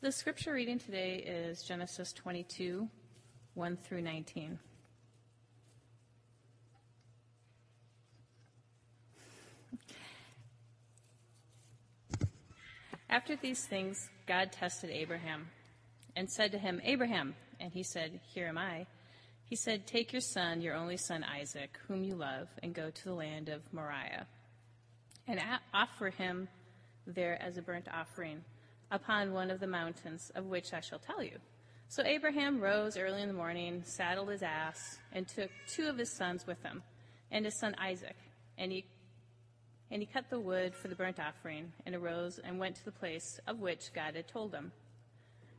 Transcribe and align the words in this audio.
The 0.00 0.12
scripture 0.12 0.52
reading 0.52 0.78
today 0.78 1.16
is 1.16 1.64
Genesis 1.64 2.12
22, 2.12 2.88
1 3.54 3.76
through 3.78 4.02
19. 4.02 4.56
After 13.10 13.34
these 13.34 13.66
things, 13.66 14.08
God 14.28 14.52
tested 14.52 14.90
Abraham 14.90 15.48
and 16.14 16.30
said 16.30 16.52
to 16.52 16.58
him, 16.58 16.80
Abraham. 16.84 17.34
And 17.58 17.72
he 17.72 17.82
said, 17.82 18.20
Here 18.32 18.46
am 18.46 18.56
I. 18.56 18.86
He 19.46 19.56
said, 19.56 19.88
Take 19.88 20.12
your 20.12 20.20
son, 20.20 20.60
your 20.60 20.76
only 20.76 20.96
son 20.96 21.24
Isaac, 21.24 21.76
whom 21.88 22.04
you 22.04 22.14
love, 22.14 22.46
and 22.62 22.72
go 22.72 22.90
to 22.90 23.04
the 23.04 23.14
land 23.14 23.48
of 23.48 23.62
Moriah, 23.72 24.28
and 25.26 25.40
offer 25.74 26.10
him 26.10 26.46
there 27.04 27.42
as 27.42 27.56
a 27.56 27.62
burnt 27.62 27.88
offering 27.92 28.44
upon 28.90 29.32
one 29.32 29.50
of 29.50 29.60
the 29.60 29.66
mountains 29.66 30.30
of 30.34 30.46
which 30.46 30.72
I 30.72 30.80
shall 30.80 30.98
tell 30.98 31.22
you. 31.22 31.38
So 31.88 32.02
Abraham 32.04 32.60
rose 32.60 32.98
early 32.98 33.22
in 33.22 33.28
the 33.28 33.34
morning, 33.34 33.82
saddled 33.84 34.28
his 34.28 34.42
ass, 34.42 34.98
and 35.12 35.26
took 35.26 35.50
two 35.66 35.88
of 35.88 35.96
his 35.96 36.12
sons 36.12 36.46
with 36.46 36.62
him, 36.62 36.82
and 37.30 37.44
his 37.44 37.58
son 37.58 37.74
Isaac. 37.78 38.16
And 38.58 38.70
he, 38.70 38.84
and 39.90 40.02
he 40.02 40.06
cut 40.06 40.28
the 40.28 40.38
wood 40.38 40.74
for 40.74 40.88
the 40.88 40.94
burnt 40.94 41.18
offering, 41.18 41.72
and 41.86 41.94
arose 41.94 42.40
and 42.44 42.58
went 42.58 42.76
to 42.76 42.84
the 42.84 42.92
place 42.92 43.40
of 43.46 43.60
which 43.60 43.92
God 43.94 44.16
had 44.16 44.28
told 44.28 44.52
him. 44.52 44.72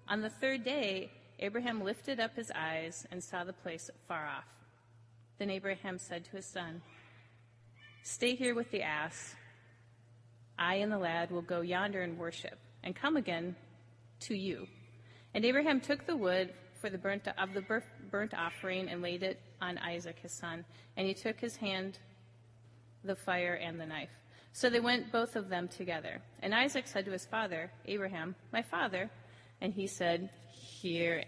On 0.08 0.22
the 0.22 0.30
third 0.30 0.64
day, 0.64 1.12
Abraham 1.40 1.84
lifted 1.84 2.20
up 2.20 2.36
his 2.36 2.52
eyes 2.54 3.08
and 3.12 3.24
saw 3.24 3.44
the 3.44 3.54
place 3.54 3.90
far 4.08 4.28
off. 4.28 4.46
Then 5.40 5.50
Abraham 5.50 5.98
said 5.98 6.26
to 6.26 6.32
his 6.32 6.46
son, 6.46 6.82
Stay 8.04 8.36
here 8.36 8.54
with 8.54 8.70
the 8.72 8.82
ass. 8.82 9.36
I 10.58 10.76
and 10.76 10.92
the 10.92 10.98
lad 10.98 11.32
will 11.32 11.42
go 11.42 11.62
yonder 11.62 12.02
and 12.02 12.18
worship, 12.18 12.60
and 12.84 12.96
come 12.96 13.18
again 13.18 13.56
to 14.22 14.36
you. 14.36 14.68
And 15.34 15.46
Abraham 15.46 15.80
took 15.80 16.06
the 16.06 16.16
wood 16.16 16.54
for 16.80 16.90
the 16.90 16.98
burnt 16.98 17.28
of 17.28 17.54
the 17.54 17.82
burnt 18.10 18.34
offering 18.34 18.88
and 18.90 19.02
laid 19.02 19.24
it 19.24 19.40
on 19.62 19.78
Isaac 19.78 20.20
his 20.20 20.32
son, 20.32 20.66
and 20.98 21.06
he 21.06 21.14
took 21.14 21.40
his 21.40 21.56
hand 21.58 22.00
the 23.04 23.16
fire 23.16 23.56
and 23.56 23.80
the 23.80 23.86
knife. 23.86 24.10
So 24.52 24.70
they 24.70 24.80
went 24.80 25.12
both 25.12 25.36
of 25.36 25.50
them 25.50 25.68
together. 25.68 26.22
And 26.42 26.56
Isaac 26.56 26.88
said 26.88 27.06
to 27.06 27.12
his 27.12 27.26
father, 27.26 27.72
Abraham, 27.86 28.36
my 28.52 28.62
father, 28.62 29.10
and 29.62 29.74
he 29.74 29.88
said, 29.88 30.30
Here 30.52 31.24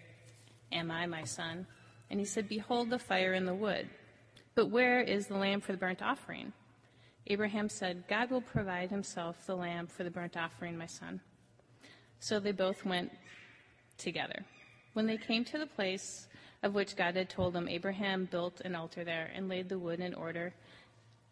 am 0.71 0.89
I, 0.89 1.05
my 1.05 1.23
son. 1.23 1.67
And 2.09 2.19
he 2.19 2.25
said, 2.25 2.49
Behold 2.49 2.89
the 2.89 2.99
fire 2.99 3.33
and 3.33 3.47
the 3.47 3.53
wood. 3.53 3.89
But 4.55 4.69
where 4.69 5.01
is 5.01 5.27
the 5.27 5.37
lamb 5.37 5.61
for 5.61 5.71
the 5.71 5.77
burnt 5.77 6.01
offering? 6.01 6.51
Abraham 7.27 7.69
said, 7.69 8.03
God 8.09 8.31
will 8.31 8.41
provide 8.41 8.89
himself 8.89 9.45
the 9.45 9.55
lamb 9.55 9.87
for 9.87 10.03
the 10.03 10.11
burnt 10.11 10.35
offering, 10.35 10.77
my 10.77 10.87
son. 10.87 11.21
So 12.21 12.39
they 12.39 12.51
both 12.51 12.85
went 12.85 13.11
together. 13.97 14.45
When 14.93 15.07
they 15.07 15.17
came 15.17 15.43
to 15.45 15.57
the 15.57 15.65
place 15.65 16.27
of 16.61 16.75
which 16.75 16.95
God 16.95 17.15
had 17.15 17.29
told 17.29 17.53
them, 17.53 17.67
Abraham 17.67 18.25
built 18.25 18.61
an 18.61 18.75
altar 18.75 19.03
there 19.03 19.31
and 19.33 19.49
laid 19.49 19.69
the 19.69 19.79
wood 19.79 19.99
in 19.99 20.13
order 20.13 20.53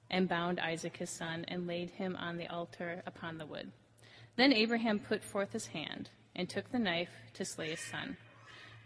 and 0.09 0.27
bound 0.27 0.59
Isaac 0.59 0.97
his 0.97 1.11
son 1.11 1.45
and 1.47 1.67
laid 1.67 1.91
him 1.91 2.15
on 2.15 2.37
the 2.37 2.47
altar 2.47 3.03
upon 3.05 3.37
the 3.37 3.45
wood. 3.45 3.71
Then 4.35 4.51
Abraham 4.51 4.97
put 4.97 5.23
forth 5.23 5.53
his 5.53 5.67
hand 5.67 6.09
and 6.35 6.49
took 6.49 6.71
the 6.71 6.79
knife 6.79 7.11
to 7.35 7.45
slay 7.45 7.69
his 7.69 7.79
son. 7.79 8.17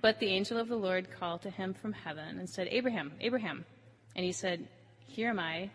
But 0.01 0.19
the 0.19 0.27
angel 0.27 0.57
of 0.57 0.67
the 0.67 0.75
Lord 0.75 1.07
called 1.17 1.41
to 1.43 1.49
him 1.49 1.73
from 1.73 1.93
heaven 1.93 2.37
and 2.37 2.49
said, 2.49 2.67
Abraham, 2.69 3.13
Abraham. 3.21 3.63
And 4.17 4.25
he 4.25 4.33
said, 4.33 4.67
Here 5.07 5.29
am 5.29 5.39
I. 5.39 5.69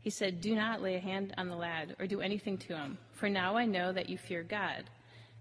He 0.00 0.10
said, 0.10 0.40
Do 0.40 0.56
not 0.56 0.82
lay 0.82 0.96
a 0.96 1.00
hand 1.00 1.34
on 1.38 1.48
the 1.48 1.54
lad 1.54 1.94
or 2.00 2.08
do 2.08 2.20
anything 2.20 2.58
to 2.58 2.76
him, 2.76 2.98
for 3.12 3.28
now 3.28 3.56
I 3.56 3.66
know 3.66 3.92
that 3.92 4.08
you 4.08 4.18
fear 4.18 4.42
God, 4.42 4.90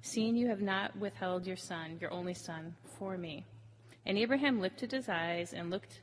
seeing 0.02 0.36
you 0.36 0.48
have 0.48 0.62
not 0.62 0.96
withheld 0.98 1.46
your 1.46 1.58
son, 1.58 1.98
your 2.00 2.12
only 2.12 2.34
son, 2.34 2.76
for 2.98 3.18
me. 3.18 3.46
And 4.06 4.18
Abraham 4.18 4.60
lifted 4.60 4.92
his 4.92 5.10
eyes 5.10 5.54
and 5.54 5.70
looked, 5.70 6.02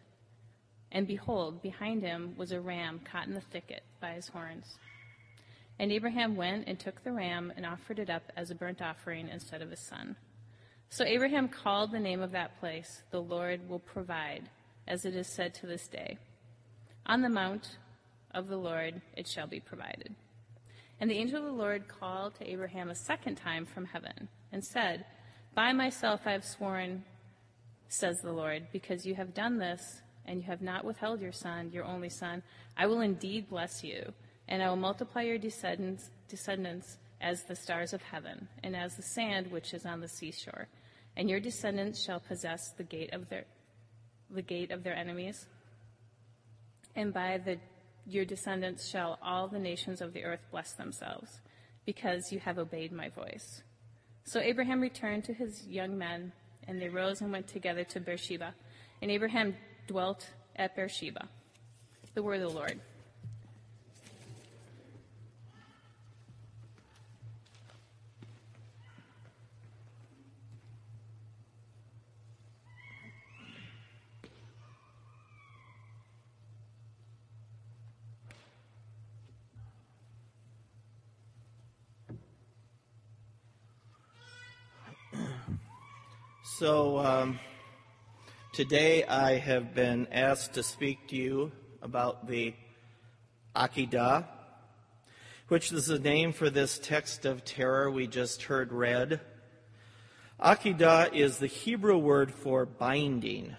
and 0.92 1.06
behold, 1.06 1.62
behind 1.62 2.02
him 2.02 2.34
was 2.36 2.52
a 2.52 2.60
ram 2.60 3.00
caught 3.00 3.26
in 3.26 3.34
the 3.34 3.40
thicket 3.40 3.82
by 4.00 4.12
his 4.12 4.28
horns. 4.28 4.78
And 5.78 5.92
Abraham 5.92 6.36
went 6.36 6.66
and 6.66 6.78
took 6.78 7.02
the 7.02 7.12
ram 7.12 7.52
and 7.56 7.66
offered 7.66 7.98
it 7.98 8.10
up 8.10 8.22
as 8.36 8.50
a 8.50 8.54
burnt 8.54 8.82
offering 8.82 9.28
instead 9.28 9.62
of 9.62 9.70
his 9.70 9.80
son. 9.80 10.16
So 10.90 11.04
Abraham 11.04 11.48
called 11.48 11.92
the 11.92 12.00
name 12.00 12.22
of 12.22 12.32
that 12.32 12.58
place, 12.60 13.02
The 13.10 13.20
Lord 13.20 13.68
will 13.68 13.78
provide, 13.78 14.48
as 14.86 15.04
it 15.04 15.14
is 15.14 15.26
said 15.26 15.54
to 15.54 15.66
this 15.66 15.86
day. 15.86 16.18
On 17.06 17.20
the 17.20 17.28
mount 17.28 17.76
of 18.32 18.48
the 18.48 18.56
Lord 18.56 19.00
it 19.16 19.28
shall 19.28 19.46
be 19.46 19.60
provided. 19.60 20.14
And 21.00 21.10
the 21.10 21.16
angel 21.18 21.38
of 21.38 21.44
the 21.44 21.52
Lord 21.52 21.86
called 21.88 22.34
to 22.36 22.50
Abraham 22.50 22.90
a 22.90 22.94
second 22.94 23.36
time 23.36 23.66
from 23.66 23.84
heaven 23.84 24.28
and 24.52 24.64
said, 24.64 25.04
By 25.54 25.72
myself 25.72 26.22
I 26.26 26.32
have 26.32 26.44
sworn, 26.44 27.04
says 27.88 28.20
the 28.22 28.32
Lord, 28.32 28.66
because 28.72 29.06
you 29.06 29.14
have 29.14 29.34
done 29.34 29.58
this 29.58 30.02
and 30.26 30.40
you 30.40 30.46
have 30.46 30.60
not 30.60 30.84
withheld 30.84 31.20
your 31.20 31.32
son, 31.32 31.70
your 31.72 31.84
only 31.84 32.10
son, 32.10 32.42
I 32.76 32.86
will 32.86 33.00
indeed 33.00 33.48
bless 33.48 33.84
you 33.84 34.12
and 34.48 34.62
I 34.62 34.68
will 34.68 34.76
multiply 34.76 35.22
your 35.22 35.38
descendants, 35.38 36.10
descendants 36.28 36.98
as 37.20 37.42
the 37.44 37.56
stars 37.56 37.92
of 37.92 38.02
heaven, 38.02 38.48
and 38.62 38.76
as 38.76 38.96
the 38.96 39.02
sand 39.02 39.50
which 39.50 39.74
is 39.74 39.84
on 39.84 40.00
the 40.00 40.08
seashore. 40.08 40.68
And 41.16 41.28
your 41.28 41.40
descendants 41.40 42.02
shall 42.02 42.20
possess 42.20 42.72
the 42.76 42.84
gate 42.84 43.12
of 43.12 43.28
their, 43.28 43.44
the 44.30 44.42
gate 44.42 44.70
of 44.70 44.84
their 44.84 44.94
enemies. 44.94 45.46
And 46.94 47.12
by 47.12 47.38
the, 47.44 47.58
your 48.08 48.24
descendants 48.24 48.88
shall 48.88 49.18
all 49.22 49.48
the 49.48 49.58
nations 49.58 50.00
of 50.00 50.12
the 50.12 50.24
earth 50.24 50.40
bless 50.50 50.72
themselves, 50.72 51.40
because 51.84 52.32
you 52.32 52.40
have 52.40 52.58
obeyed 52.58 52.90
my 52.90 53.10
voice. 53.10 53.62
So 54.24 54.40
Abraham 54.40 54.80
returned 54.80 55.24
to 55.24 55.34
his 55.34 55.66
young 55.66 55.96
men, 55.96 56.32
and 56.66 56.80
they 56.80 56.88
rose 56.88 57.20
and 57.20 57.30
went 57.30 57.46
together 57.46 57.84
to 57.84 58.00
Beersheba. 58.00 58.54
And 59.00 59.10
Abraham 59.10 59.54
dwelt 59.86 60.28
at 60.56 60.74
Beersheba. 60.74 61.28
The 62.14 62.22
word 62.22 62.40
of 62.42 62.50
the 62.50 62.58
Lord. 62.58 62.80
So, 86.58 86.98
um, 86.98 87.38
today 88.52 89.04
I 89.04 89.38
have 89.38 89.76
been 89.76 90.08
asked 90.10 90.54
to 90.54 90.64
speak 90.64 91.06
to 91.06 91.16
you 91.16 91.52
about 91.80 92.26
the 92.26 92.52
Akedah, 93.54 94.26
which 95.46 95.70
is 95.70 95.86
the 95.86 96.00
name 96.00 96.32
for 96.32 96.50
this 96.50 96.80
text 96.80 97.24
of 97.24 97.44
terror 97.44 97.92
we 97.92 98.08
just 98.08 98.42
heard 98.42 98.72
read. 98.72 99.20
Akedah 100.40 101.14
is 101.14 101.38
the 101.38 101.46
Hebrew 101.46 101.96
word 101.96 102.34
for 102.34 102.66
binding. 102.66 103.54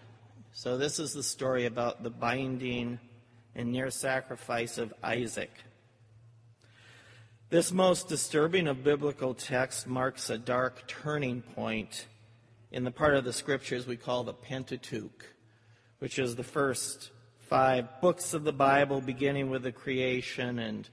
So, 0.52 0.78
this 0.78 1.00
is 1.00 1.14
the 1.14 1.24
story 1.24 1.68
about 1.68 2.04
the 2.04 2.10
binding 2.10 3.00
and 3.56 3.72
near 3.72 3.92
sacrifice 3.92 4.78
of 4.78 4.94
Isaac. 5.02 5.52
This 7.50 7.72
most 7.72 8.10
disturbing 8.10 8.68
of 8.68 8.84
biblical 8.84 9.36
texts 9.36 9.88
marks 9.88 10.30
a 10.30 10.38
dark 10.38 10.86
turning 10.86 11.44
point 11.44 12.08
in 12.72 12.84
the 12.84 12.91
part 12.91 13.16
of 13.16 13.24
the 13.24 13.34
scriptures 13.34 13.88
we 13.88 13.97
call 13.97 14.24
the 14.24 14.34
Pentateuch, 14.34 15.25
which 16.00 16.19
is 16.19 16.35
the 16.35 16.44
first 16.44 17.09
five 17.40 17.88
books 18.00 18.34
of 18.34 18.44
the 18.44 18.53
Bible, 18.53 19.02
beginning 19.02 19.50
with 19.50 19.63
the 19.63 19.72
creation 19.72 20.59
and 20.59 20.88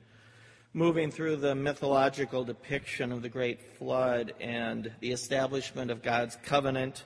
moving 0.73 1.11
through 1.11 1.37
the 1.37 1.55
mythological 1.55 2.45
depiction 2.45 3.13
of 3.13 3.23
the 3.23 3.29
great 3.29 3.61
flood 3.79 4.33
and 4.41 4.91
the 5.01 5.13
establishment 5.13 5.91
of 5.91 6.03
God's 6.03 6.37
covenant 6.45 7.05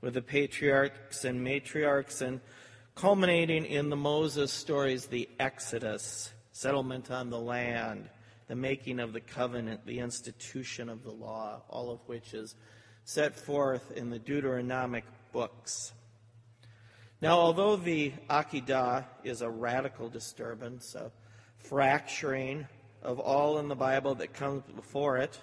with 0.00 0.14
the 0.14 0.22
patriarchs 0.22 1.24
and 1.24 1.44
matriarchs, 1.44 2.20
and 2.20 2.40
culminating 2.94 3.64
in 3.64 3.88
the 3.88 3.96
Moses 3.96 4.52
stories, 4.52 5.06
the 5.06 5.28
Exodus, 5.40 6.30
settlement 6.52 7.10
on 7.10 7.30
the 7.30 7.38
land, 7.38 8.08
the 8.46 8.54
making 8.54 9.00
of 9.00 9.12
the 9.12 9.20
covenant, 9.20 9.86
the 9.86 9.98
institution 9.98 10.88
of 10.88 11.02
the 11.02 11.10
law, 11.10 11.62
all 11.68 11.90
of 11.90 12.00
which 12.06 12.34
is 12.34 12.54
set 13.04 13.36
forth 13.36 13.92
in 13.92 14.10
the 14.10 14.18
Deuteronomic 14.18 15.04
books. 15.32 15.92
Now, 17.20 17.38
although 17.38 17.76
the 17.76 18.12
Akedah 18.28 19.04
is 19.22 19.42
a 19.42 19.48
radical 19.48 20.08
disturbance, 20.08 20.94
a 20.94 21.10
fracturing 21.58 22.66
of 23.02 23.18
all 23.18 23.58
in 23.58 23.68
the 23.68 23.74
Bible 23.74 24.14
that 24.16 24.34
comes 24.34 24.62
before 24.74 25.18
it, 25.18 25.38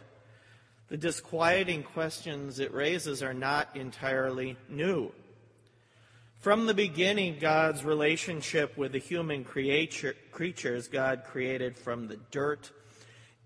the 0.89 0.97
disquieting 0.97 1.83
questions 1.83 2.59
it 2.59 2.73
raises 2.73 3.23
are 3.23 3.33
not 3.33 3.75
entirely 3.75 4.57
new. 4.67 5.11
From 6.39 6.65
the 6.65 6.73
beginning, 6.73 7.37
God's 7.39 7.85
relationship 7.85 8.75
with 8.75 8.91
the 8.91 8.97
human 8.97 9.43
creature, 9.43 10.15
creatures 10.31 10.87
God 10.87 11.23
created 11.23 11.77
from 11.77 12.07
the 12.07 12.17
dirt 12.31 12.71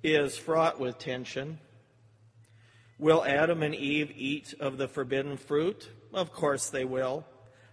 is 0.01 0.37
fraught 0.37 0.79
with 0.79 0.97
tension 0.97 1.59
Will 2.97 3.25
Adam 3.25 3.61
and 3.61 3.75
Eve 3.75 4.11
eat 4.15 4.53
of 4.59 4.77
the 4.77 4.87
forbidden 4.87 5.35
fruit? 5.37 5.89
Of 6.13 6.31
course 6.31 6.69
they 6.69 6.85
will. 6.85 7.25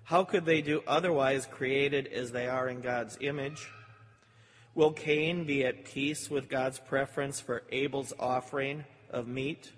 How 0.05 0.25
could 0.25 0.45
they 0.45 0.63
do 0.63 0.83
otherwise, 0.87 1.47
created 1.47 2.09
as 2.09 2.33
they 2.33 2.49
are 2.49 2.69
in 2.69 2.81
God's 2.81 3.17
image? 3.21 3.71
Will 4.75 4.93
Cain 4.93 5.45
be 5.45 5.65
at 5.65 5.85
peace 5.85 6.29
with 6.29 6.49
God's 6.49 6.81
preference 6.81 7.39
for 7.41 7.63
Abel's 7.71 8.13
offering 8.19 8.85
of 9.11 9.29
meat 9.29 9.71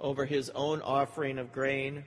over 0.00 0.24
his 0.24 0.50
own 0.50 0.82
offering 0.82 1.38
of 1.38 1.52
grain? 1.52 2.04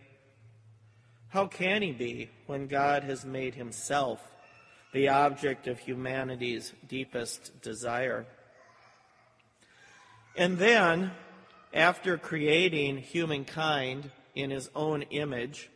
How 1.30 1.48
can 1.48 1.82
he 1.82 1.94
be 1.94 2.30
when 2.48 2.68
God 2.68 3.04
has 3.04 3.24
made 3.24 3.56
himself 3.56 4.20
the 4.92 5.08
object 5.08 5.68
of 5.68 5.80
humanity's 5.80 6.74
deepest 6.90 7.62
desire? 7.62 8.26
And 10.36 10.58
then, 10.58 11.12
after 11.74 12.18
creating 12.18 12.98
humankind 12.98 14.12
in 14.36 14.50
his 14.50 14.70
own 14.76 15.04
image, 15.04 15.70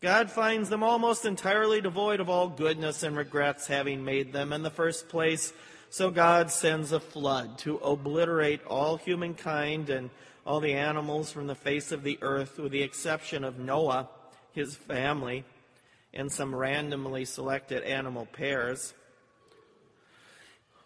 God 0.00 0.30
finds 0.30 0.68
them 0.68 0.84
almost 0.84 1.24
entirely 1.24 1.80
devoid 1.80 2.20
of 2.20 2.28
all 2.28 2.48
goodness 2.48 3.02
and 3.02 3.16
regrets 3.16 3.66
having 3.66 4.04
made 4.04 4.32
them 4.32 4.52
in 4.52 4.62
the 4.62 4.70
first 4.70 5.08
place. 5.08 5.52
So 5.90 6.10
God 6.10 6.52
sends 6.52 6.92
a 6.92 7.00
flood 7.00 7.58
to 7.58 7.78
obliterate 7.78 8.64
all 8.64 8.96
humankind 8.96 9.90
and 9.90 10.10
all 10.46 10.60
the 10.60 10.74
animals 10.74 11.32
from 11.32 11.48
the 11.48 11.54
face 11.54 11.90
of 11.90 12.04
the 12.04 12.18
earth, 12.22 12.58
with 12.58 12.72
the 12.72 12.82
exception 12.82 13.42
of 13.42 13.58
Noah, 13.58 14.08
his 14.52 14.76
family, 14.76 15.44
and 16.14 16.30
some 16.30 16.54
randomly 16.54 17.24
selected 17.24 17.82
animal 17.82 18.26
pairs. 18.26 18.94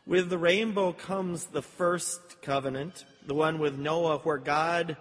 With 0.05 0.31
the 0.31 0.39
rainbow 0.39 0.93
comes 0.93 1.47
the 1.47 1.63
first 1.63 2.43
covenant, 2.43 3.05
the 3.25 3.35
one 3.35 3.59
with 3.61 3.79
Noah, 3.79 4.19
where 4.19 4.39
God 4.39 4.97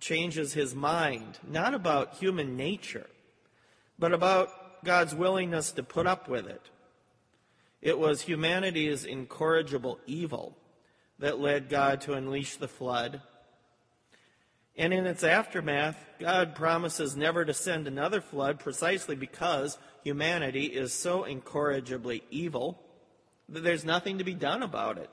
changes 0.00 0.54
his 0.54 0.74
mind, 0.74 1.38
not 1.46 1.74
about 1.74 2.14
human 2.14 2.56
nature, 2.56 3.06
but 3.98 4.12
about 4.12 4.82
God's 4.82 5.14
willingness 5.14 5.72
to 5.72 5.82
put 5.82 6.06
up 6.06 6.28
with 6.28 6.46
it. 6.46 6.62
It 7.82 7.98
was 7.98 8.22
humanity's 8.22 9.04
incorrigible 9.04 9.98
evil 10.06 10.56
that 11.18 11.38
led 11.38 11.68
God 11.68 12.00
to 12.02 12.14
unleash 12.14 12.56
the 12.56 12.68
flood. 12.68 13.20
And 14.76 14.94
in 14.94 15.06
its 15.06 15.24
aftermath, 15.24 16.02
God 16.18 16.54
promises 16.54 17.16
never 17.16 17.44
to 17.44 17.52
send 17.52 17.86
another 17.86 18.20
flood 18.20 18.58
precisely 18.58 19.16
because 19.16 19.76
humanity 20.02 20.66
is 20.66 20.94
so 20.94 21.24
incorrigibly 21.24 22.22
evil 22.30 22.80
there's 23.48 23.84
nothing 23.84 24.18
to 24.18 24.24
be 24.24 24.34
done 24.34 24.62
about 24.62 24.98
it. 24.98 25.10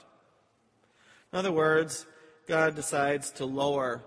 In 1.31 1.39
other 1.39 1.51
words, 1.51 2.05
God 2.47 2.75
decides 2.75 3.31
to 3.31 3.45
lower 3.45 4.03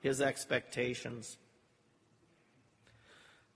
his 0.00 0.20
expectations. 0.20 1.36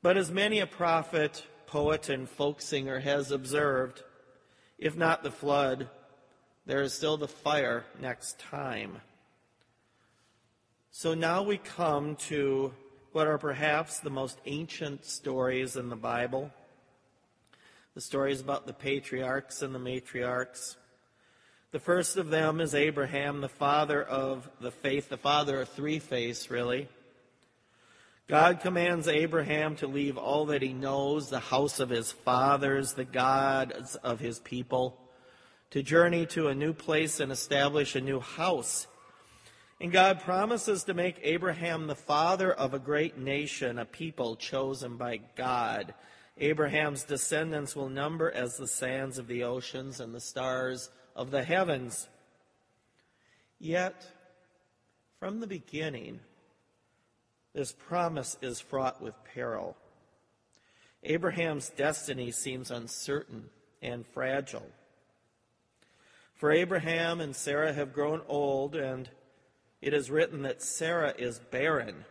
But 0.02 0.16
as 0.16 0.30
many 0.30 0.60
a 0.60 0.66
prophet, 0.66 1.46
poet, 1.66 2.08
and 2.08 2.28
folk 2.28 2.60
singer 2.60 3.00
has 3.00 3.30
observed, 3.30 4.02
if 4.78 4.96
not 4.96 5.22
the 5.22 5.30
flood, 5.30 5.88
there 6.66 6.82
is 6.82 6.92
still 6.92 7.16
the 7.16 7.28
fire 7.28 7.84
next 8.00 8.38
time. 8.38 8.98
So 10.90 11.14
now 11.14 11.42
we 11.42 11.58
come 11.58 12.16
to 12.28 12.72
what 13.12 13.26
are 13.26 13.38
perhaps 13.38 14.00
the 14.00 14.10
most 14.10 14.38
ancient 14.46 15.04
stories 15.04 15.76
in 15.76 15.88
the 15.88 15.96
Bible 15.96 16.50
the 17.94 18.00
stories 18.00 18.40
about 18.40 18.66
the 18.66 18.72
patriarchs 18.72 19.62
and 19.62 19.74
the 19.74 19.78
matriarchs. 19.78 20.76
The 21.70 21.78
first 21.80 22.16
of 22.16 22.30
them 22.30 22.60
is 22.60 22.74
Abraham, 22.74 23.40
the 23.40 23.48
father 23.48 24.02
of 24.02 24.48
the 24.60 24.70
faith, 24.70 25.08
the 25.08 25.16
father 25.16 25.60
of 25.60 25.68
three 25.68 25.98
faiths, 25.98 26.50
really. 26.50 26.88
God 28.26 28.60
commands 28.60 29.06
Abraham 29.06 29.76
to 29.76 29.86
leave 29.86 30.16
all 30.16 30.46
that 30.46 30.62
he 30.62 30.72
knows, 30.72 31.28
the 31.28 31.40
house 31.40 31.78
of 31.78 31.90
his 31.90 32.10
fathers, 32.10 32.94
the 32.94 33.04
gods 33.04 33.96
of 33.96 34.18
his 34.18 34.38
people, 34.40 34.98
to 35.70 35.82
journey 35.82 36.26
to 36.26 36.48
a 36.48 36.54
new 36.54 36.72
place 36.72 37.20
and 37.20 37.30
establish 37.30 37.94
a 37.94 38.00
new 38.00 38.20
house. 38.20 38.86
And 39.80 39.92
God 39.92 40.20
promises 40.20 40.84
to 40.84 40.94
make 40.94 41.18
Abraham 41.22 41.86
the 41.86 41.94
father 41.94 42.52
of 42.52 42.72
a 42.72 42.78
great 42.78 43.18
nation, 43.18 43.78
a 43.78 43.84
people 43.84 44.36
chosen 44.36 44.96
by 44.96 45.20
God. 45.36 45.92
Abraham's 46.38 47.04
descendants 47.04 47.76
will 47.76 47.88
number 47.88 48.30
as 48.30 48.56
the 48.56 48.66
sands 48.66 49.18
of 49.18 49.28
the 49.28 49.44
oceans 49.44 50.00
and 50.00 50.14
the 50.14 50.20
stars 50.20 50.90
of 51.14 51.30
the 51.30 51.44
heavens. 51.44 52.08
Yet, 53.60 54.04
from 55.20 55.40
the 55.40 55.46
beginning, 55.46 56.20
this 57.54 57.72
promise 57.72 58.36
is 58.42 58.60
fraught 58.60 59.00
with 59.00 59.14
peril. 59.32 59.76
Abraham's 61.04 61.70
destiny 61.70 62.32
seems 62.32 62.70
uncertain 62.70 63.50
and 63.80 64.04
fragile. 64.06 64.70
For 66.34 66.50
Abraham 66.50 67.20
and 67.20 67.36
Sarah 67.36 67.72
have 67.72 67.92
grown 67.92 68.22
old, 68.26 68.74
and 68.74 69.08
it 69.80 69.94
is 69.94 70.10
written 70.10 70.42
that 70.42 70.62
Sarah 70.62 71.14
is 71.16 71.38
barren. 71.38 72.04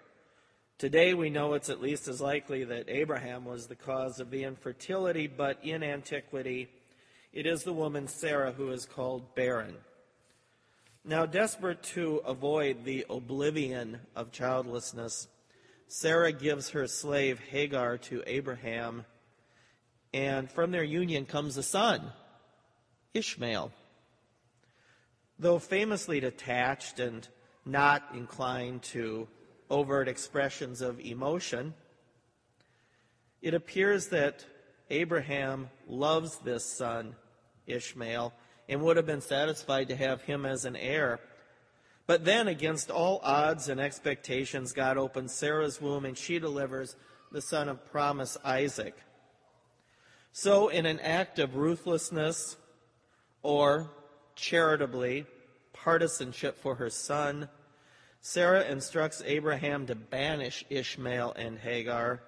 Today 0.78 1.14
we 1.14 1.30
know 1.30 1.54
it's 1.54 1.70
at 1.70 1.82
least 1.82 2.08
as 2.08 2.20
likely 2.20 2.64
that 2.66 2.90
Abraham 2.90 3.46
was 3.46 3.68
the 3.68 3.76
cause 3.76 4.20
of 4.20 4.32
the 4.32 4.44
infertility, 4.44 5.28
but 5.28 5.60
in 5.64 5.84
antiquity, 5.84 6.68
it 7.32 7.46
is 7.46 7.64
the 7.64 7.74
woman 7.74 8.08
Sarah 8.08 8.52
who 8.52 8.72
is 8.72 8.86
called 8.86 9.34
barren. 9.36 9.76
Now, 11.06 11.26
desperate 11.26 11.84
to 11.84 12.18
avoid 12.26 12.84
the 12.84 13.06
oblivion 13.10 14.00
of 14.16 14.32
childlessness, 14.32 15.28
Sarah 15.88 16.32
gives 16.32 16.70
her 16.70 16.88
slave 16.88 17.40
Hagar 17.40 17.98
to 18.00 18.24
Abraham, 18.26 19.06
and 20.14 20.50
from 20.50 20.72
their 20.72 20.84
union 20.84 21.26
comes 21.26 21.56
a 21.56 21.64
son, 21.64 22.12
Ishmael. 23.14 23.72
Though 25.38 25.60
famously 25.60 26.20
detached 26.20 27.00
and 27.00 27.28
not 27.66 28.04
inclined 28.14 28.84
to 28.84 29.28
overt 29.70 30.08
expressions 30.08 30.82
of 30.82 31.00
emotion, 31.00 31.74
it 33.42 33.54
appears 33.54 34.08
that 34.08 34.46
Abraham 34.90 35.70
loves 35.88 36.38
this 36.40 36.66
son, 36.66 37.16
Ishmael, 37.68 38.34
and 38.70 38.82
would 38.82 38.98
have 38.98 39.06
been 39.06 39.22
satisfied 39.22 39.90
to 39.90 39.96
have 39.96 40.22
him 40.22 40.46
as 40.46 40.66
an 40.66 40.76
heir. 40.76 41.20
But 42.06 42.26
then, 42.26 42.48
against 42.48 42.92
all 42.92 43.20
odds 43.24 43.70
and 43.70 43.80
expectations, 43.80 44.74
God 44.74 44.98
opens 44.98 45.34
Sarah's 45.34 45.82
womb 45.82 46.06
and 46.06 46.18
she 46.18 46.40
delivers 46.40 46.96
the 47.32 47.42
son 47.42 47.70
of 47.70 47.90
promise, 47.92 48.38
Isaac. 48.44 48.96
So, 50.32 50.70
in 50.70 50.86
an 50.86 51.00
act 51.00 51.40
of 51.40 51.56
ruthlessness 51.56 52.58
or 53.42 53.90
charitably, 54.36 55.26
partisanship 55.74 56.58
for 56.58 56.76
her 56.76 56.90
son, 56.90 57.50
Sarah 58.26 58.64
instructs 58.64 59.22
Abraham 59.26 59.86
to 59.88 59.96
banish 59.96 60.64
Ishmael 60.70 61.34
and 61.36 61.60
Hagar, 61.60 62.24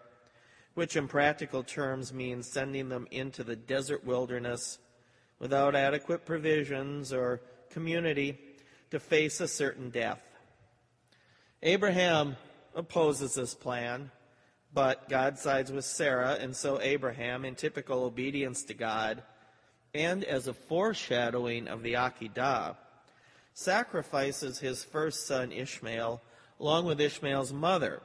which 0.74 0.98
in 0.98 1.08
practical 1.08 1.64
terms 1.64 2.12
means 2.12 2.50
sending 2.50 2.90
them 2.90 3.08
into 3.12 3.46
the 3.46 3.56
desert 3.56 4.04
wilderness 4.04 4.78
without 5.40 5.74
adequate 5.74 6.26
provisions 6.26 7.14
or 7.14 7.40
community 7.70 8.38
to 8.92 9.00
face 9.00 9.40
a 9.40 9.48
certain 9.48 9.90
death. 9.90 10.22
Abraham 11.64 12.36
opposes 12.76 13.36
this 13.36 13.54
plan, 13.54 14.12
but 14.74 15.08
God 15.08 15.40
sides 15.40 15.72
with 15.72 15.86
Sarah, 15.86 16.34
and 16.34 16.54
so 16.54 16.82
Abraham, 16.82 17.46
in 17.46 17.56
typical 17.56 18.04
obedience 18.04 18.66
to 18.66 18.74
God, 18.74 19.24
and 19.94 20.26
as 20.26 20.50
a 20.50 20.54
foreshadowing 20.54 21.70
of 21.70 21.84
the 21.84 21.94
Akedah, 21.94 22.76
sacrifices 23.56 24.60
his 24.60 24.84
first 24.84 25.26
son 25.26 25.52
Ishmael 25.52 26.22
along 26.60 26.86
with 26.86 27.02
Ishmael's 27.02 27.52
mother. 27.52 28.02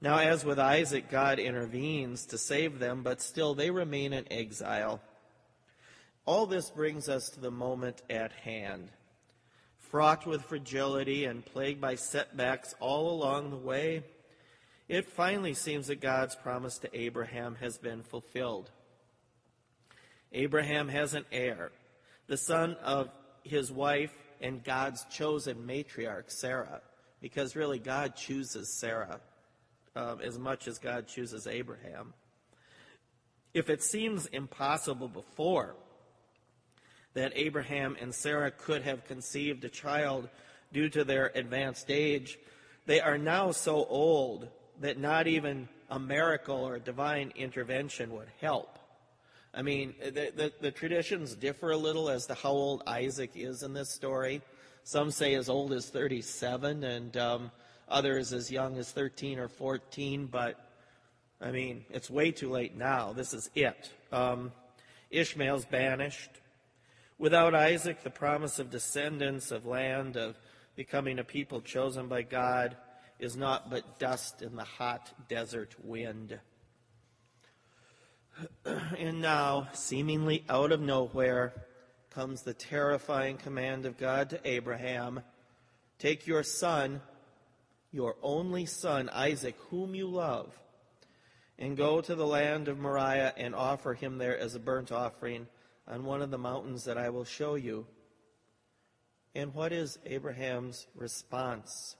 Now, 0.00 0.18
as 0.18 0.44
with 0.44 0.58
Isaac, 0.58 1.10
God 1.10 1.38
intervenes 1.38 2.26
to 2.26 2.38
save 2.38 2.78
them, 2.78 3.02
but 3.02 3.22
still 3.22 3.54
they 3.54 3.70
remain 3.70 4.12
in 4.12 4.30
exile. 4.32 5.00
All 6.26 6.46
this 6.46 6.70
brings 6.70 7.08
us 7.08 7.30
to 7.30 7.40
the 7.40 7.50
moment 7.50 8.02
at 8.10 8.32
hand. 8.32 8.90
Fraught 9.78 10.26
with 10.26 10.44
fragility 10.44 11.24
and 11.24 11.44
plagued 11.44 11.80
by 11.80 11.94
setbacks 11.94 12.74
all 12.80 13.10
along 13.10 13.50
the 13.50 13.56
way, 13.56 14.02
it 14.88 15.06
finally 15.06 15.54
seems 15.54 15.86
that 15.86 16.00
God's 16.00 16.34
promise 16.34 16.78
to 16.78 16.98
Abraham 16.98 17.56
has 17.60 17.78
been 17.78 18.02
fulfilled. 18.02 18.70
Abraham 20.32 20.88
has 20.88 21.14
an 21.14 21.26
heir, 21.30 21.70
the 22.26 22.36
son 22.36 22.76
of 22.82 23.10
his 23.44 23.70
wife 23.70 24.12
and 24.42 24.62
God's 24.62 25.04
chosen 25.06 25.58
matriarch, 25.66 26.30
Sarah, 26.30 26.82
because 27.20 27.56
really 27.56 27.78
God 27.78 28.16
chooses 28.16 28.68
Sarah 28.68 29.20
um, 29.94 30.20
as 30.20 30.38
much 30.38 30.68
as 30.68 30.78
God 30.78 31.06
chooses 31.06 31.46
Abraham. 31.46 32.12
If 33.54 33.70
it 33.70 33.82
seems 33.82 34.26
impossible 34.26 35.08
before 35.08 35.76
that 37.14 37.32
Abraham 37.34 37.96
and 38.00 38.14
Sarah 38.14 38.50
could 38.50 38.82
have 38.82 39.04
conceived 39.04 39.64
a 39.64 39.68
child 39.68 40.28
due 40.72 40.88
to 40.88 41.04
their 41.04 41.30
advanced 41.34 41.90
age, 41.90 42.38
they 42.86 43.00
are 43.00 43.18
now 43.18 43.52
so 43.52 43.84
old 43.84 44.48
that 44.80 44.98
not 44.98 45.26
even 45.26 45.68
a 45.90 45.98
miracle 45.98 46.56
or 46.56 46.78
divine 46.78 47.32
intervention 47.36 48.12
would 48.12 48.28
help. 48.40 48.78
I 49.54 49.62
mean, 49.62 49.94
the, 50.02 50.32
the, 50.34 50.52
the, 50.60 50.70
traditions 50.70 51.34
differ 51.34 51.72
a 51.72 51.76
little 51.76 52.08
as 52.08 52.26
to 52.26 52.34
how 52.34 52.50
old 52.50 52.82
Isaac 52.86 53.32
is 53.34 53.62
in 53.62 53.74
this 53.74 53.90
story. 53.90 54.40
Some 54.84 55.10
say 55.10 55.34
as 55.34 55.50
old 55.50 55.74
as 55.74 55.90
37, 55.90 56.82
and 56.84 57.16
um, 57.18 57.50
others 57.86 58.32
as 58.32 58.50
young 58.50 58.78
as 58.78 58.90
13 58.90 59.38
or 59.38 59.48
14, 59.48 60.26
but 60.26 60.58
I 61.38 61.50
mean, 61.50 61.84
it's 61.90 62.08
way 62.08 62.30
too 62.30 62.50
late 62.50 62.76
now. 62.76 63.12
This 63.12 63.34
is 63.34 63.50
it. 63.54 63.90
Um, 64.10 64.52
Ishmael's 65.10 65.66
banished. 65.66 66.30
Without 67.18 67.54
Isaac, 67.54 68.02
the 68.02 68.10
promise 68.10 68.58
of 68.58 68.70
descendants, 68.70 69.50
of 69.50 69.66
land, 69.66 70.16
of 70.16 70.36
becoming 70.76 71.18
a 71.18 71.24
people 71.24 71.60
chosen 71.60 72.08
by 72.08 72.22
God 72.22 72.76
is 73.18 73.36
not 73.36 73.70
but 73.70 73.98
dust 73.98 74.40
in 74.40 74.56
the 74.56 74.64
hot 74.64 75.12
desert 75.28 75.74
wind. 75.84 76.38
And 78.98 79.20
now, 79.20 79.68
seemingly 79.72 80.44
out 80.48 80.72
of 80.72 80.80
nowhere, 80.80 81.52
comes 82.10 82.42
the 82.42 82.54
terrifying 82.54 83.36
command 83.36 83.86
of 83.86 83.98
God 83.98 84.30
to 84.30 84.40
Abraham 84.44 85.20
Take 86.02 86.26
your 86.26 86.42
son, 86.42 87.00
your 87.92 88.16
only 88.22 88.66
son, 88.66 89.08
Isaac, 89.10 89.54
whom 89.70 89.94
you 89.94 90.08
love, 90.08 90.52
and 91.60 91.76
go 91.76 92.00
to 92.00 92.16
the 92.16 92.26
land 92.26 92.66
of 92.66 92.76
Moriah 92.76 93.32
and 93.36 93.54
offer 93.54 93.94
him 93.94 94.18
there 94.18 94.36
as 94.36 94.56
a 94.56 94.58
burnt 94.58 94.90
offering 94.90 95.46
on 95.86 96.04
one 96.04 96.20
of 96.20 96.32
the 96.32 96.38
mountains 96.38 96.86
that 96.86 96.98
I 96.98 97.10
will 97.10 97.24
show 97.24 97.54
you. 97.54 97.86
And 99.32 99.54
what 99.54 99.72
is 99.72 99.96
Abraham's 100.04 100.88
response? 100.96 101.94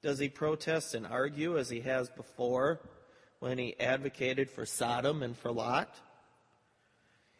Does 0.00 0.20
he 0.20 0.28
protest 0.28 0.94
and 0.94 1.04
argue 1.04 1.58
as 1.58 1.68
he 1.68 1.80
has 1.80 2.08
before 2.10 2.80
when 3.44 3.58
he 3.58 3.78
advocated 3.78 4.48
for 4.48 4.64
Sodom 4.64 5.22
and 5.22 5.36
for 5.36 5.52
Lot? 5.52 5.94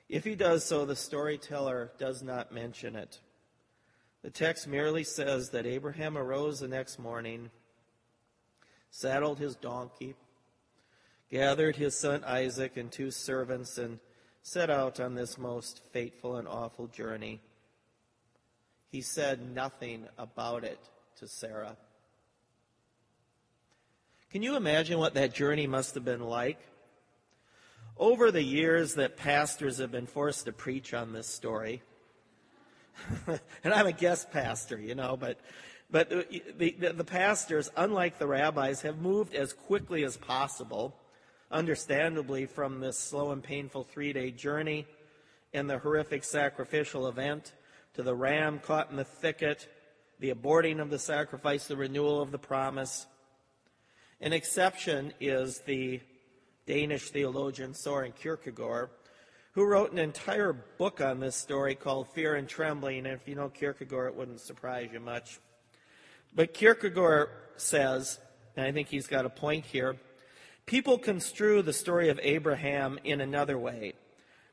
If 0.06 0.22
he 0.22 0.34
does 0.34 0.62
so, 0.62 0.84
the 0.84 0.94
storyteller 0.94 1.92
does 1.96 2.22
not 2.22 2.52
mention 2.52 2.94
it. 2.94 3.20
The 4.20 4.28
text 4.28 4.68
merely 4.68 5.02
says 5.02 5.48
that 5.50 5.64
Abraham 5.64 6.18
arose 6.18 6.60
the 6.60 6.68
next 6.68 6.98
morning, 6.98 7.50
saddled 8.90 9.38
his 9.38 9.56
donkey, 9.56 10.14
gathered 11.30 11.76
his 11.76 11.98
son 11.98 12.22
Isaac 12.22 12.76
and 12.76 12.92
two 12.92 13.10
servants, 13.10 13.78
and 13.78 13.98
set 14.42 14.68
out 14.68 15.00
on 15.00 15.14
this 15.14 15.38
most 15.38 15.80
fateful 15.90 16.36
and 16.36 16.46
awful 16.46 16.86
journey. 16.86 17.40
He 18.90 19.00
said 19.00 19.54
nothing 19.54 20.06
about 20.18 20.64
it 20.64 20.80
to 21.16 21.26
Sarah. 21.26 21.78
Can 24.34 24.42
you 24.42 24.56
imagine 24.56 24.98
what 24.98 25.14
that 25.14 25.32
journey 25.32 25.68
must 25.68 25.94
have 25.94 26.04
been 26.04 26.24
like? 26.24 26.58
Over 27.96 28.32
the 28.32 28.42
years 28.42 28.94
that 28.94 29.16
pastors 29.16 29.78
have 29.78 29.92
been 29.92 30.06
forced 30.06 30.46
to 30.46 30.52
preach 30.52 30.92
on 30.92 31.12
this 31.12 31.28
story, 31.28 31.82
and 33.62 33.72
I'm 33.72 33.86
a 33.86 33.92
guest 33.92 34.32
pastor, 34.32 34.76
you 34.76 34.96
know, 34.96 35.16
but 35.16 35.38
but 35.88 36.10
the, 36.10 36.42
the, 36.58 36.92
the, 36.96 37.04
pastors, 37.04 37.70
unlike 37.76 38.18
the 38.18 38.26
rabbis, 38.26 38.82
have 38.82 38.98
moved 38.98 39.36
as 39.36 39.52
quickly 39.52 40.02
as 40.02 40.16
possible, 40.16 40.96
understandably, 41.52 42.46
from 42.46 42.80
this 42.80 42.98
slow 42.98 43.30
and 43.30 43.40
painful 43.40 43.84
three 43.84 44.12
day 44.12 44.32
journey 44.32 44.84
and 45.52 45.70
the 45.70 45.78
horrific 45.78 46.24
sacrificial 46.24 47.06
event 47.06 47.52
to 47.92 48.02
the 48.02 48.16
ram 48.16 48.58
caught 48.58 48.90
in 48.90 48.96
the 48.96 49.04
thicket, 49.04 49.68
the 50.18 50.34
aborting 50.34 50.80
of 50.80 50.90
the 50.90 50.98
sacrifice, 50.98 51.68
the 51.68 51.76
renewal 51.76 52.20
of 52.20 52.32
the 52.32 52.38
promise. 52.40 53.06
An 54.20 54.32
exception 54.32 55.12
is 55.20 55.60
the 55.60 56.00
Danish 56.66 57.10
theologian 57.10 57.74
Soren 57.74 58.12
Kierkegaard, 58.12 58.90
who 59.52 59.64
wrote 59.64 59.92
an 59.92 59.98
entire 59.98 60.52
book 60.52 61.00
on 61.00 61.20
this 61.20 61.36
story 61.36 61.74
called 61.74 62.08
Fear 62.08 62.36
and 62.36 62.48
Trembling. 62.48 63.06
And 63.06 63.08
if 63.08 63.28
you 63.28 63.34
know 63.34 63.48
Kierkegaard, 63.48 64.12
it 64.12 64.16
wouldn't 64.16 64.40
surprise 64.40 64.90
you 64.92 65.00
much. 65.00 65.38
But 66.34 66.54
Kierkegaard 66.54 67.28
says, 67.56 68.18
and 68.56 68.66
I 68.66 68.72
think 68.72 68.88
he's 68.88 69.06
got 69.06 69.26
a 69.26 69.30
point 69.30 69.66
here, 69.66 69.96
people 70.66 70.98
construe 70.98 71.62
the 71.62 71.72
story 71.72 72.08
of 72.08 72.18
Abraham 72.22 72.98
in 73.04 73.20
another 73.20 73.58
way. 73.58 73.94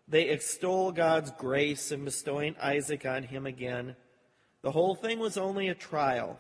They 0.08 0.30
extol 0.30 0.91
God's 0.91 1.32
grace 1.32 1.91
in 1.91 2.03
bestowing 2.03 2.56
Isaac 2.62 3.06
on 3.06 3.24
him 3.24 3.46
again. 3.46 3.96
The 4.62 4.72
whole 4.72 4.96
thing 4.96 5.20
was 5.20 5.38
only 5.38 5.70
a 5.70 5.75
trial. 5.75 6.39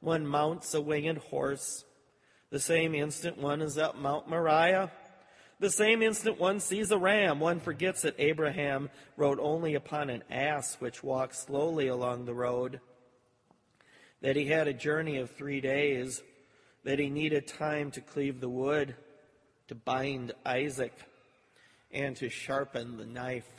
One 0.00 0.26
mounts 0.26 0.72
a 0.74 0.80
winged 0.80 1.18
horse. 1.18 1.84
The 2.54 2.60
same 2.60 2.94
instant 2.94 3.36
one 3.36 3.60
is 3.60 3.78
up 3.78 3.98
Mount 3.98 4.28
Moriah. 4.28 4.92
The 5.58 5.70
same 5.70 6.02
instant 6.02 6.38
one 6.38 6.60
sees 6.60 6.92
a 6.92 6.96
ram. 6.96 7.40
One 7.40 7.58
forgets 7.58 8.02
that 8.02 8.14
Abraham 8.16 8.90
rode 9.16 9.40
only 9.40 9.74
upon 9.74 10.08
an 10.08 10.22
ass 10.30 10.76
which 10.78 11.02
walked 11.02 11.34
slowly 11.34 11.88
along 11.88 12.26
the 12.26 12.32
road. 12.32 12.78
That 14.20 14.36
he 14.36 14.46
had 14.46 14.68
a 14.68 14.72
journey 14.72 15.16
of 15.16 15.32
three 15.32 15.60
days. 15.60 16.22
That 16.84 17.00
he 17.00 17.10
needed 17.10 17.48
time 17.48 17.90
to 17.90 18.00
cleave 18.00 18.40
the 18.40 18.48
wood, 18.48 18.94
to 19.66 19.74
bind 19.74 20.30
Isaac 20.46 20.96
and 21.90 22.14
to 22.18 22.28
sharpen 22.28 22.98
the 22.98 23.06
knife. 23.06 23.50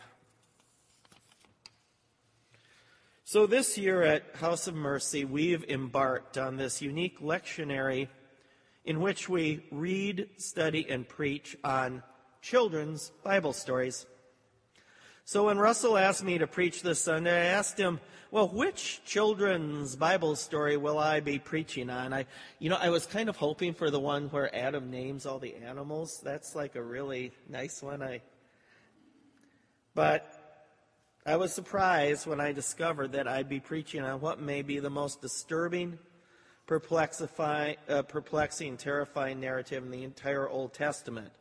So, 3.26 3.46
this 3.46 3.78
year 3.78 4.04
at 4.04 4.38
House 4.38 4.68
of 4.68 4.76
Mercy, 4.76 5.26
we've 5.26 5.66
embarked 5.66 6.38
on 6.38 6.56
this 6.56 6.82
unique 6.82 7.20
lectionary 7.20 8.08
in 8.86 9.02
which 9.02 9.28
we 9.28 9.66
read, 9.72 10.30
study, 10.38 10.86
and 10.90 11.08
preach 11.08 11.58
on 11.64 12.04
children's 12.42 13.12
Bible 13.24 13.54
stories. 13.54 14.06
So, 15.26 15.48
when 15.48 15.58
Russell 15.58 15.98
asked 15.98 16.24
me 16.24 16.38
to 16.38 16.46
preach 16.46 16.84
this 16.84 17.02
Sunday, 17.02 17.32
I 17.32 17.46
asked 17.46 17.80
him, 17.80 18.00
well, 18.30 18.48
which 18.48 19.02
children's 19.06 19.96
Bible 19.96 20.36
story 20.36 20.78
will 20.78 21.00
I 21.00 21.20
be 21.20 21.40
preaching 21.40 21.90
on? 21.90 22.14
I, 22.14 22.26
you 22.60 22.70
know, 22.70 22.78
I 22.80 22.90
was 22.90 23.06
kind 23.06 23.30
of 23.30 23.38
hoping 23.38 23.74
for 23.74 23.90
the 23.90 24.00
one 24.00 24.28
where 24.30 24.54
Adam 24.56 24.92
names 24.92 25.26
all 25.26 25.40
the 25.40 25.56
animals. 25.56 26.20
That's 26.24 26.54
like 26.54 26.76
a 26.76 26.84
really 26.84 27.32
nice 27.50 27.82
one. 27.82 28.04
I, 28.04 28.22
but 29.96 30.30
I 31.26 31.38
was 31.38 31.54
surprised 31.54 32.28
when 32.28 32.40
I 32.40 32.52
discovered 32.52 33.14
that 33.14 33.28
I'd 33.28 33.50
be 33.50 33.60
preaching 33.60 34.04
on 34.04 34.22
what 34.22 34.40
may 34.40 34.62
be 34.62 34.80
the 34.80 34.92
most 34.92 35.22
disturbing, 35.22 35.98
uh, 36.68 38.02
perplexing, 38.04 38.78
terrifying 38.78 39.40
narrative 39.40 39.84
in 39.84 39.92
the 39.92 40.04
entire 40.04 40.50
Old 40.50 40.74
Testament. 40.74 41.32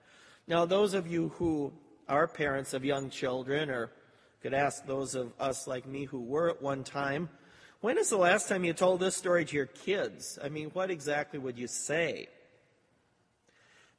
Now, 0.46 0.66
those 0.66 0.94
of 0.94 1.06
you 1.06 1.30
who 1.36 1.72
are 2.08 2.26
parents 2.26 2.74
of 2.74 2.84
young 2.84 3.10
children 3.10 3.70
or 3.70 3.90
could 4.42 4.52
ask 4.52 4.84
those 4.84 5.14
of 5.14 5.32
us 5.40 5.66
like 5.66 5.86
me 5.86 6.04
who 6.04 6.20
were 6.20 6.50
at 6.50 6.60
one 6.60 6.84
time, 6.84 7.30
when 7.80 7.96
is 7.98 8.10
the 8.10 8.16
last 8.16 8.48
time 8.48 8.64
you 8.64 8.74
told 8.74 9.00
this 9.00 9.16
story 9.16 9.44
to 9.44 9.56
your 9.56 9.66
kids? 9.66 10.38
I 10.42 10.48
mean, 10.50 10.70
what 10.70 10.90
exactly 10.90 11.38
would 11.38 11.58
you 11.58 11.66
say? 11.66 12.28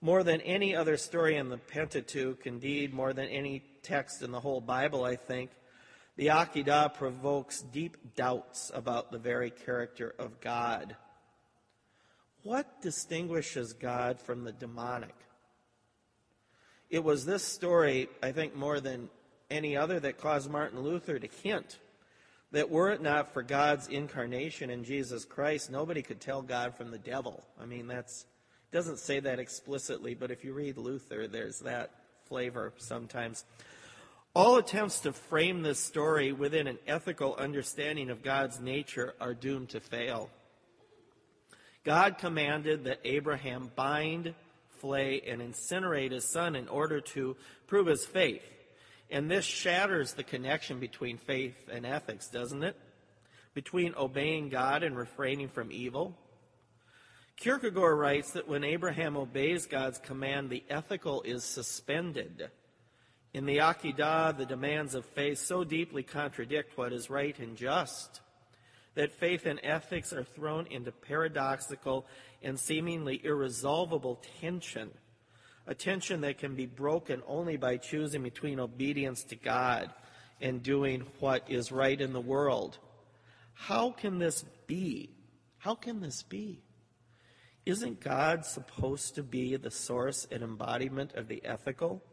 More 0.02 0.24
than 0.24 0.42
any 0.42 0.76
other 0.76 0.98
story 0.98 1.38
in 1.38 1.50
the 1.50 1.58
Pentateuch, 1.58 2.46
indeed, 2.46 2.94
more 2.94 3.14
than 3.14 3.28
any 3.28 3.64
text 3.82 4.22
in 4.22 4.32
the 4.32 4.40
whole 4.40 4.62
Bible, 4.62 5.04
I 5.04 5.16
think, 5.16 5.50
the 6.18 6.28
Akedah 6.28 6.94
provokes 6.94 7.62
deep 7.62 8.16
doubts 8.16 8.72
about 8.74 9.12
the 9.12 9.18
very 9.18 9.50
character 9.50 10.14
of 10.20 10.40
God. 10.40 10.96
What 12.46 12.80
distinguishes 12.80 13.74
God 13.74 14.20
from 14.20 14.44
the 14.44 14.52
demonic? 14.52 15.16
It 16.92 17.04
was 17.04 17.26
this 17.26 17.44
story, 17.44 18.08
I 18.22 18.34
think, 18.34 18.56
more 18.56 18.80
than 18.80 19.10
any 19.50 19.76
other 19.76 20.00
that 20.00 20.20
caused 20.20 20.52
Martin 20.52 20.82
Luther 20.82 21.18
to 21.18 21.28
hint 21.42 21.80
that 22.52 22.70
were 22.70 22.92
it 22.92 23.02
not 23.02 23.34
for 23.34 23.42
God's 23.42 23.88
incarnation 23.88 24.70
in 24.70 24.84
Jesus 24.84 25.26
Christ, 25.26 25.72
nobody 25.72 26.04
could 26.04 26.22
tell 26.22 26.44
God 26.44 26.76
from 26.76 26.92
the 26.92 27.00
devil. 27.00 27.44
I 27.60 27.66
mean, 27.66 27.88
that's 27.88 28.28
doesn't 28.72 29.00
say 29.00 29.20
that 29.22 29.40
explicitly, 29.40 30.14
but 30.14 30.30
if 30.30 30.44
you 30.44 30.54
read 30.54 30.78
Luther, 30.78 31.28
there's 31.28 31.62
that 31.62 31.90
flavor 32.26 32.74
sometimes. 32.78 33.44
All 34.36 34.58
attempts 34.58 35.00
to 35.00 35.14
frame 35.14 35.64
this 35.64 35.80
story 35.80 36.32
within 36.32 36.68
an 36.68 36.78
ethical 36.86 37.34
understanding 37.38 38.12
of 38.12 38.22
God's 38.22 38.60
nature 38.60 39.16
are 39.20 39.34
doomed 39.34 39.70
to 39.70 39.80
fail. 39.80 40.30
God 41.86 42.18
commanded 42.18 42.86
that 42.86 43.00
Abraham 43.06 43.72
bind, 43.76 44.34
flay, 44.80 45.22
and 45.28 45.40
incinerate 45.40 46.12
his 46.12 46.28
son 46.28 46.56
in 46.56 46.68
order 46.68 47.00
to 47.00 47.38
prove 47.68 47.86
his 47.86 48.04
faith. 48.04 48.44
And 49.12 49.30
this 49.30 49.46
shatters 49.46 50.14
the 50.14 50.24
connection 50.24 50.80
between 50.80 51.18
faith 51.18 51.56
and 51.72 51.86
ethics, 51.86 52.28
doesn't 52.28 52.64
it? 52.64 52.76
Between 53.54 53.94
obeying 53.96 54.50
God 54.50 54.82
and 54.82 54.98
refraining 54.98 55.48
from 55.48 55.72
evil. 55.72 56.18
Kierkegaard 57.38 58.00
writes 58.00 58.32
that 58.32 58.48
when 58.48 58.64
Abraham 58.64 59.16
obeys 59.16 59.68
God's 59.68 60.00
command, 60.00 60.50
the 60.50 60.64
ethical 60.70 61.22
is 61.22 61.44
suspended. 61.44 62.50
In 63.34 63.46
the 63.46 63.58
Akedah, 63.58 64.38
the 64.38 64.46
demands 64.46 64.96
of 64.96 65.06
faith 65.06 65.38
so 65.38 65.64
deeply 65.64 66.02
contradict 66.02 66.78
what 66.78 66.94
is 66.94 67.10
right 67.10 67.38
and 67.38 67.56
just 67.56 68.22
that 68.96 69.14
faith 69.14 69.46
and 69.46 69.60
ethics 69.64 70.12
are 70.12 70.24
thrown 70.24 70.68
into 70.68 70.92
paradoxical 70.92 72.06
and 72.42 72.60
seemingly 72.60 73.22
irresolvable 73.24 74.22
tension, 74.40 74.90
a 75.68 75.76
tension 75.76 76.22
that 76.22 76.38
can 76.38 76.56
be 76.56 76.66
broken 76.66 77.22
only 77.28 77.58
by 77.58 77.78
choosing 77.78 78.24
between 78.24 78.60
obedience 78.60 79.24
to 79.26 79.36
God 79.36 79.92
and 80.42 80.64
doing 80.64 81.06
what 81.20 81.50
is 81.50 81.72
right 81.72 82.00
in 82.00 82.14
the 82.14 82.22
world. 82.22 82.78
How 83.54 83.92
can 83.92 84.20
this 84.20 84.44
be? 84.68 85.10
How 85.58 85.76
can 85.76 86.02
this 86.02 86.24
be? 86.24 86.62
Isn't 87.66 88.00
God 88.00 88.46
supposed 88.46 89.16
to 89.16 89.24
be 89.24 89.56
the 89.56 89.72
source 89.72 90.28
and 90.30 90.44
embodiment 90.44 91.16
of 91.16 91.28
the 91.28 91.44
ethical? 91.44 92.04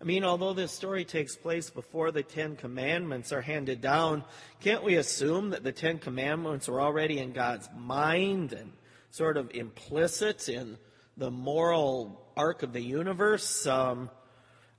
I 0.00 0.04
mean, 0.06 0.24
although 0.24 0.54
this 0.54 0.72
story 0.72 1.04
takes 1.04 1.36
place 1.36 1.68
before 1.68 2.10
the 2.10 2.22
Ten 2.22 2.56
Commandments 2.56 3.34
are 3.34 3.42
handed 3.42 3.82
down, 3.82 4.24
can't 4.60 4.82
we 4.82 4.96
assume 4.96 5.50
that 5.50 5.62
the 5.62 5.72
Ten 5.72 5.98
Commandments 5.98 6.68
were 6.68 6.80
already 6.80 7.18
in 7.18 7.32
God's 7.32 7.68
mind 7.76 8.54
and 8.54 8.72
sort 9.10 9.36
of 9.36 9.50
implicit 9.52 10.48
in 10.48 10.78
the 11.18 11.30
moral 11.30 12.32
arc 12.34 12.62
of 12.62 12.72
the 12.72 12.80
universe? 12.80 13.66
Um, 13.66 14.08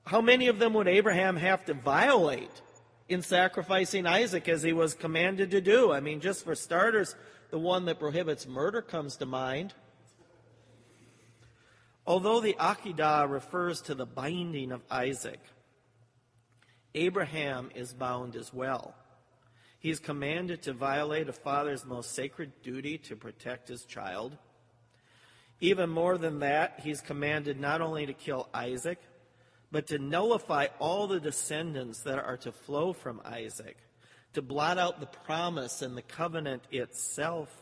how 0.08 0.22
many 0.22 0.48
of 0.48 0.58
them 0.58 0.74
would 0.74 0.88
Abraham 0.88 1.38
have 1.38 1.66
to 1.66 1.76
violate 1.76 2.62
in 3.08 3.22
sacrificing 3.22 4.08
Isaac 4.08 4.50
as 4.50 4.64
he 4.64 4.74
was 4.74 4.96
commanded 4.96 5.52
to 5.52 5.62
do? 5.62 5.92
I 5.92 6.00
mean, 6.00 6.20
just 6.20 6.44
for 6.44 6.56
starters, 6.56 7.16
the 7.52 7.60
one 7.60 7.86
that 7.86 8.00
prohibits 8.00 8.48
murder 8.48 8.82
comes 8.82 9.18
to 9.18 9.28
mind. 9.28 9.76
Although 12.06 12.42
the 12.42 12.56
Akedah 12.60 13.30
refers 13.30 13.82
to 13.82 13.96
the 13.96 14.06
binding 14.06 14.72
of 14.72 14.82
Isaac, 14.90 15.40
Abraham 16.96 17.70
is 17.76 17.94
bound 17.94 18.36
as 18.36 18.54
well. 18.54 18.96
He 19.80 19.90
is 19.90 20.00
commanded 20.00 20.64
to 20.64 20.74
violate 20.74 21.30
a 21.30 21.34
father's 21.34 21.86
most 21.86 22.14
sacred 22.14 22.62
duty 22.64 22.98
to 23.00 23.16
protect 23.16 23.68
his 23.68 23.86
child. 23.86 24.38
Even 25.60 25.90
more 25.90 26.18
than 26.18 26.40
that, 26.40 26.82
he's 26.84 27.02
commanded 27.02 27.60
not 27.60 27.82
only 27.82 28.06
to 28.08 28.14
kill 28.14 28.50
Isaac, 28.54 29.00
but 29.72 29.88
to 29.88 30.00
nullify 30.00 30.68
all 30.80 31.08
the 31.08 31.20
descendants 31.20 32.02
that 32.02 32.20
are 32.20 32.38
to 32.38 32.52
flow 32.52 32.94
from 32.94 33.22
Isaac, 33.24 33.78
to 34.34 34.42
blot 34.42 34.78
out 34.78 35.00
the 35.00 35.06
promise 35.06 35.82
and 35.82 35.96
the 35.96 36.02
covenant 36.02 36.64
itself. 36.72 37.56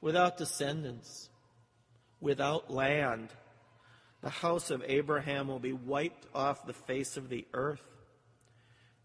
Without 0.00 0.36
descendants, 0.36 1.28
without 2.22 2.70
land, 2.70 3.28
the 4.22 4.30
house 4.30 4.70
of 4.70 4.84
Abraham 4.86 5.48
will 5.48 5.58
be 5.58 5.72
wiped 5.72 6.26
off 6.34 6.64
the 6.64 6.72
face 6.72 7.16
of 7.16 7.28
the 7.28 7.46
earth. 7.52 7.82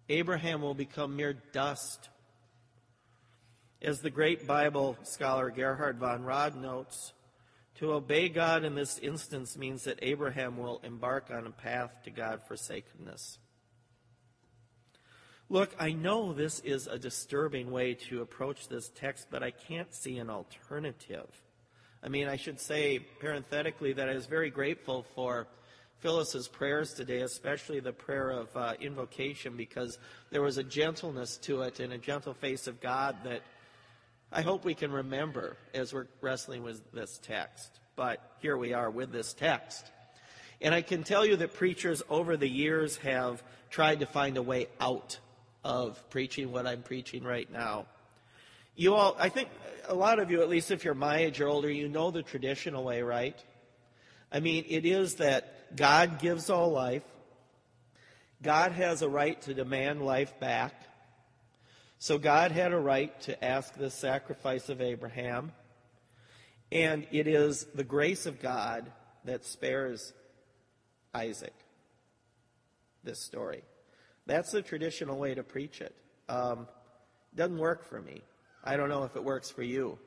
Abraham 0.08 0.62
will 0.62 0.76
become 0.76 1.16
mere 1.16 1.34
dust. 1.34 2.10
As 3.82 4.00
the 4.00 4.10
great 4.10 4.48
Bible 4.48 4.96
scholar 5.04 5.50
Gerhard 5.50 5.98
von 5.98 6.24
Rad 6.24 6.56
notes, 6.56 7.14
to 7.76 7.94
obey 7.94 8.30
God 8.30 8.64
in 8.64 8.76
this 8.76 8.98
instance 9.00 9.58
means 9.58 9.84
that 9.84 10.00
Abraham 10.02 10.58
will 10.58 10.80
embark 10.84 11.30
on 11.32 11.46
a 11.46 11.52
path 11.52 11.92
to 12.06 12.12
God 12.12 12.42
forsakenness. 12.48 13.38
Look, 15.50 15.76
I 15.80 15.94
know 15.94 16.34
this 16.34 16.60
is 16.60 16.88
a 16.88 17.00
disturbing 17.00 17.72
way 17.72 17.94
to 18.10 18.22
approach 18.22 18.68
this 18.68 18.90
text, 18.90 19.28
but 19.32 19.44
I 19.44 19.52
can't 19.52 19.94
see 19.94 20.18
an 20.18 20.30
alternative. 20.30 21.30
I 22.04 22.10
mean, 22.10 22.28
I 22.28 22.36
should 22.36 22.60
say 22.60 23.00
parenthetically 23.00 23.94
that 23.94 24.08
I 24.08 24.14
was 24.14 24.28
very 24.28 24.50
grateful 24.50 25.06
for 25.16 25.48
Phyllis's 26.00 26.48
prayers 26.48 26.94
today, 26.94 27.22
especially 27.22 27.80
the 27.80 27.92
prayer 27.92 28.30
of 28.30 28.56
uh, 28.56 28.74
invocation, 28.80 29.58
because 29.58 29.98
there 30.30 30.44
was 30.44 30.58
a 30.58 30.64
gentleness 30.64 31.38
to 31.38 31.64
it 31.64 31.80
and 31.80 31.92
a 31.92 31.98
gentle 31.98 32.36
face 32.36 32.68
of 32.68 32.80
God 32.80 33.18
that 33.24 33.42
I 34.32 34.42
hope 34.42 34.64
we 34.64 34.76
can 34.76 34.92
remember 34.92 35.58
as 35.74 35.94
we're 35.94 36.08
wrestling 36.22 36.62
with 36.62 36.92
this 36.92 37.20
text. 37.24 37.80
But 37.96 38.22
here 38.42 38.58
we 38.58 38.74
are 38.74 38.92
with 38.92 39.12
this 39.12 39.34
text. 39.34 39.90
And 40.62 40.76
I 40.76 40.84
can 40.84 41.04
tell 41.04 41.26
you 41.26 41.38
that 41.38 41.56
preachers 41.56 42.04
over 42.10 42.38
the 42.38 42.50
years 42.50 42.98
have 42.98 43.42
tried 43.72 44.02
to 44.02 44.06
find 44.06 44.38
a 44.38 44.42
way 44.42 44.68
out 44.80 45.18
of 45.64 46.08
preaching 46.10 46.52
what 46.52 46.68
I'm 46.68 46.84
preaching 46.84 47.24
right 47.24 47.52
now. 47.52 47.86
You 48.78 48.94
all, 48.94 49.16
I 49.18 49.30
think 49.30 49.50
a 49.88 49.96
lot 49.96 50.20
of 50.20 50.30
you, 50.30 50.44
at 50.44 50.50
least 50.50 50.70
if 50.70 50.86
you're 50.86 50.94
my 50.94 51.18
age 51.18 51.42
or 51.42 51.48
older, 51.48 51.70
you 51.70 51.90
know 51.90 52.12
the 52.12 52.22
traditional 52.22 52.84
way, 52.84 53.02
right? 53.02 53.36
I 54.32 54.40
mean, 54.40 54.66
it 54.70 54.86
is 54.86 55.16
that 55.16 55.76
God 55.76 56.20
gives 56.20 56.52
all 56.52 56.72
life. 56.72 57.02
God 58.44 58.74
has 58.74 59.02
a 59.02 59.10
right 59.10 59.42
to 59.42 59.56
demand 59.56 60.04
life 60.04 60.40
back. 60.40 60.80
So 61.98 62.20
God 62.20 62.52
had 62.52 62.72
a 62.72 62.78
right 62.78 63.20
to 63.22 63.44
ask 63.44 63.74
the 63.74 63.90
sacrifice 63.90 64.70
of 64.70 64.80
Abraham. 64.80 65.54
And 66.72 67.08
it 67.12 67.28
is 67.28 67.66
the 67.74 67.84
grace 67.84 68.28
of 68.28 68.40
God 68.40 68.92
that 69.26 69.44
spares 69.44 70.14
Isaac 71.16 71.56
this 73.04 73.20
story. 73.20 73.64
That's 74.28 74.52
the 74.52 74.62
traditional 74.62 75.18
way 75.18 75.34
to 75.34 75.42
preach 75.42 75.82
it. 75.82 75.96
Um, 76.30 76.68
doesn't 77.34 77.58
work 77.58 77.84
for 77.84 78.00
me. 78.00 78.22
I 78.68 78.76
don't 78.76 78.90
know 78.90 79.04
if 79.06 79.16
it 79.16 79.24
works 79.24 79.50
for 79.50 79.64
you. 79.64 79.98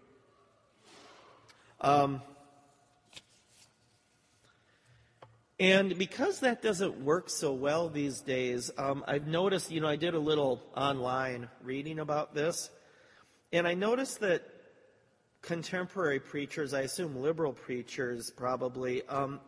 Um, 1.81 2.21
and 5.59 5.97
because 5.97 6.41
that 6.41 6.61
doesn't 6.61 7.03
work 7.03 7.31
so 7.31 7.55
well 7.55 7.89
these 7.89 8.21
days, 8.21 8.71
um, 8.77 9.03
I've 9.09 9.27
noticed, 9.27 9.71
you 9.71 9.81
know, 9.81 9.89
I 9.89 9.97
did 9.97 10.13
a 10.13 10.19
little 10.19 10.63
online 10.77 11.49
reading 11.63 12.01
about 12.01 12.35
this, 12.35 12.69
and 13.51 13.67
I 13.67 13.73
noticed 13.73 14.21
that 14.21 14.43
contemporary 15.41 16.21
preachers, 16.21 16.75
I 16.75 16.83
assume 16.83 17.17
liberal 17.17 17.55
preachers 17.55 18.31
probably, 18.31 19.03
um, 19.09 19.41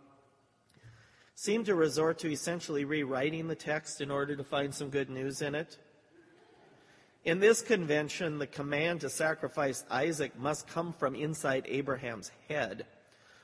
seem 1.35 1.65
to 1.65 1.75
resort 1.75 2.19
to 2.21 2.33
essentially 2.33 2.87
rewriting 2.87 3.49
the 3.49 3.55
text 3.55 4.01
in 4.01 4.11
order 4.11 4.37
to 4.37 4.45
find 4.45 4.75
some 4.75 4.89
good 4.89 5.11
news 5.11 5.43
in 5.43 5.55
it. 5.55 5.77
In 7.25 7.39
this 7.39 7.63
convention, 7.63 8.39
the 8.39 8.47
command 8.47 9.03
to 9.03 9.09
sacrifice 9.09 9.85
Isaac 9.91 10.39
must 10.39 10.67
come 10.67 10.93
from 10.93 11.15
inside 11.15 11.67
Abraham's 11.69 12.33
head, 12.49 12.87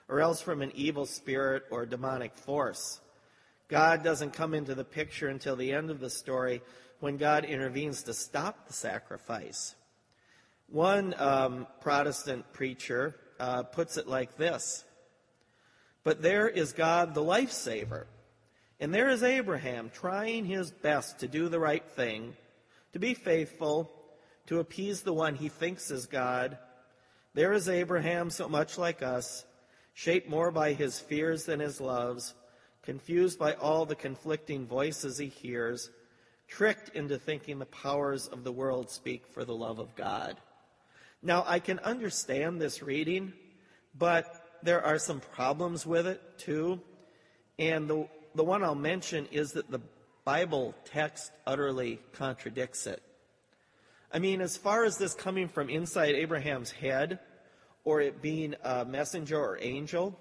or 0.08 0.20
else 0.20 0.40
from 0.40 0.62
an 0.62 0.72
evil 0.74 1.06
spirit 1.06 1.64
or 1.70 1.86
demonic 1.86 2.36
force. 2.36 3.00
God 3.68 4.02
doesn't 4.02 4.32
come 4.32 4.54
into 4.54 4.74
the 4.74 4.84
picture 4.84 5.28
until 5.28 5.54
the 5.54 5.72
end 5.72 5.90
of 5.90 6.00
the 6.00 6.10
story 6.10 6.62
when 7.00 7.18
God 7.18 7.44
intervenes 7.44 8.02
to 8.04 8.14
stop 8.14 8.66
the 8.66 8.72
sacrifice. 8.72 9.74
One 10.68 11.14
um, 11.18 11.66
Protestant 11.80 12.52
preacher 12.52 13.14
uh, 13.38 13.62
puts 13.62 13.96
it 13.96 14.08
like 14.08 14.36
this 14.36 14.84
but 16.08 16.22
there 16.22 16.48
is 16.48 16.72
God 16.72 17.12
the 17.12 17.22
lifesaver. 17.22 18.06
And 18.80 18.94
there 18.94 19.10
is 19.10 19.22
Abraham 19.22 19.90
trying 19.92 20.46
his 20.46 20.70
best 20.70 21.18
to 21.18 21.28
do 21.28 21.50
the 21.50 21.60
right 21.60 21.84
thing, 21.84 22.34
to 22.92 22.98
be 22.98 23.14
faithful, 23.14 23.90
to 24.46 24.60
appease 24.60 25.02
the 25.02 25.12
one 25.12 25.34
he 25.34 25.48
thinks 25.48 25.90
is 25.90 26.06
God. 26.06 26.58
There 27.34 27.52
is 27.52 27.68
Abraham, 27.68 28.30
so 28.30 28.48
much 28.48 28.78
like 28.78 29.02
us, 29.02 29.44
shaped 29.94 30.28
more 30.28 30.50
by 30.50 30.72
his 30.72 30.98
fears 30.98 31.44
than 31.44 31.60
his 31.60 31.80
loves, 31.80 32.34
confused 32.82 33.38
by 33.38 33.52
all 33.54 33.84
the 33.84 33.94
conflicting 33.94 34.66
voices 34.66 35.18
he 35.18 35.26
hears, 35.26 35.90
tricked 36.46 36.88
into 36.96 37.18
thinking 37.18 37.58
the 37.58 37.66
powers 37.66 38.26
of 38.26 38.42
the 38.44 38.52
world 38.52 38.90
speak 38.90 39.26
for 39.26 39.44
the 39.44 39.54
love 39.54 39.78
of 39.78 39.94
God. 39.94 40.36
Now, 41.22 41.44
I 41.46 41.58
can 41.58 41.78
understand 41.80 42.60
this 42.60 42.82
reading, 42.82 43.32
but 43.96 44.24
there 44.62 44.82
are 44.82 44.98
some 44.98 45.20
problems 45.20 45.84
with 45.84 46.06
it 46.06 46.22
too. 46.38 46.80
And 47.58 47.88
the, 47.88 48.08
the 48.34 48.44
one 48.44 48.62
I'll 48.62 48.74
mention 48.74 49.26
is 49.32 49.52
that 49.52 49.70
the 49.70 49.80
Bible 50.28 50.74
text 50.84 51.32
utterly 51.46 52.00
contradicts 52.12 52.86
it. 52.86 53.02
I 54.12 54.18
mean, 54.18 54.42
as 54.42 54.58
far 54.58 54.84
as 54.84 54.98
this 54.98 55.14
coming 55.14 55.48
from 55.48 55.70
inside 55.70 56.16
Abraham's 56.16 56.70
head, 56.70 57.18
or 57.82 58.02
it 58.02 58.20
being 58.20 58.54
a 58.62 58.84
messenger 58.84 59.38
or 59.38 59.56
angel, 59.58 60.20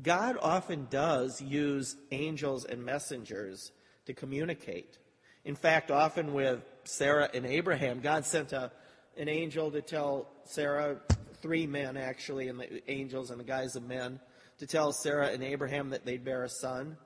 God 0.00 0.36
often 0.40 0.86
does 0.90 1.42
use 1.42 1.96
angels 2.12 2.64
and 2.64 2.84
messengers 2.84 3.72
to 4.06 4.14
communicate. 4.14 4.96
In 5.44 5.56
fact, 5.56 5.90
often 5.90 6.34
with 6.34 6.60
Sarah 6.84 7.28
and 7.34 7.44
Abraham, 7.44 7.98
God 7.98 8.24
sent 8.24 8.52
a, 8.52 8.70
an 9.16 9.28
angel 9.28 9.72
to 9.72 9.82
tell 9.82 10.28
Sarah, 10.44 11.00
three 11.40 11.66
men 11.66 11.96
actually, 11.96 12.46
and 12.46 12.60
the 12.60 12.88
angels 12.88 13.32
and 13.32 13.40
the 13.40 13.44
guise 13.44 13.74
of 13.74 13.82
men, 13.82 14.20
to 14.58 14.68
tell 14.68 14.92
Sarah 14.92 15.30
and 15.30 15.42
Abraham 15.42 15.90
that 15.90 16.06
they'd 16.06 16.24
bear 16.24 16.44
a 16.44 16.48
son, 16.48 16.96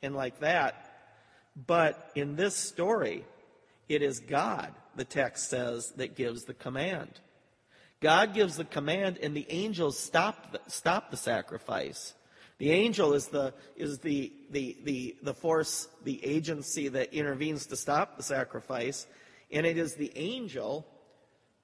and 0.00 0.14
like 0.14 0.38
that. 0.38 0.90
But 1.54 2.10
in 2.14 2.36
this 2.36 2.56
story, 2.56 3.24
it 3.88 4.02
is 4.02 4.20
God, 4.20 4.72
the 4.96 5.04
text 5.04 5.50
says, 5.50 5.92
that 5.96 6.16
gives 6.16 6.44
the 6.44 6.54
command. 6.54 7.20
God 8.00 8.34
gives 8.34 8.56
the 8.56 8.64
command, 8.64 9.18
and 9.22 9.36
the 9.36 9.46
angels 9.48 9.98
stop 9.98 10.52
the, 10.52 10.60
stop 10.66 11.10
the 11.10 11.16
sacrifice. 11.16 12.14
The 12.58 12.70
angel 12.70 13.12
is 13.14 13.28
the 13.28 13.54
is 13.76 13.98
the, 13.98 14.32
the 14.50 14.76
the 14.84 15.16
the 15.22 15.34
force, 15.34 15.88
the 16.04 16.24
agency 16.24 16.88
that 16.88 17.12
intervenes 17.12 17.66
to 17.66 17.76
stop 17.76 18.16
the 18.16 18.22
sacrifice, 18.22 19.06
and 19.50 19.66
it 19.66 19.76
is 19.78 19.94
the 19.94 20.12
angel 20.16 20.86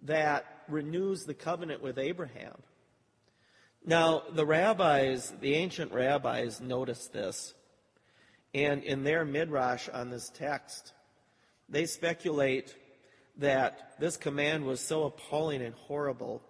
that 0.03 0.45
renews 0.69 1.25
the 1.25 1.35
covenant 1.35 1.83
with 1.83 1.99
Abraham. 1.99 2.57
Now, 3.85 4.23
the 4.33 4.45
rabbis, 4.45 5.33
the 5.41 5.55
ancient 5.55 5.93
rabbis, 5.93 6.61
noticed 6.61 7.13
this. 7.13 7.55
And 8.55 8.83
in 8.83 9.05
their 9.05 9.25
midrash 9.25 9.89
on 9.89 10.11
this 10.11 10.31
text, 10.31 10.93
they 11.69 11.87
speculate 11.87 12.75
that 13.37 13.93
this 13.99 14.17
command 14.17 14.65
was 14.65 14.81
so 14.81 15.05
appalling 15.05 15.63
and 15.63 15.75
horrible 15.75 16.43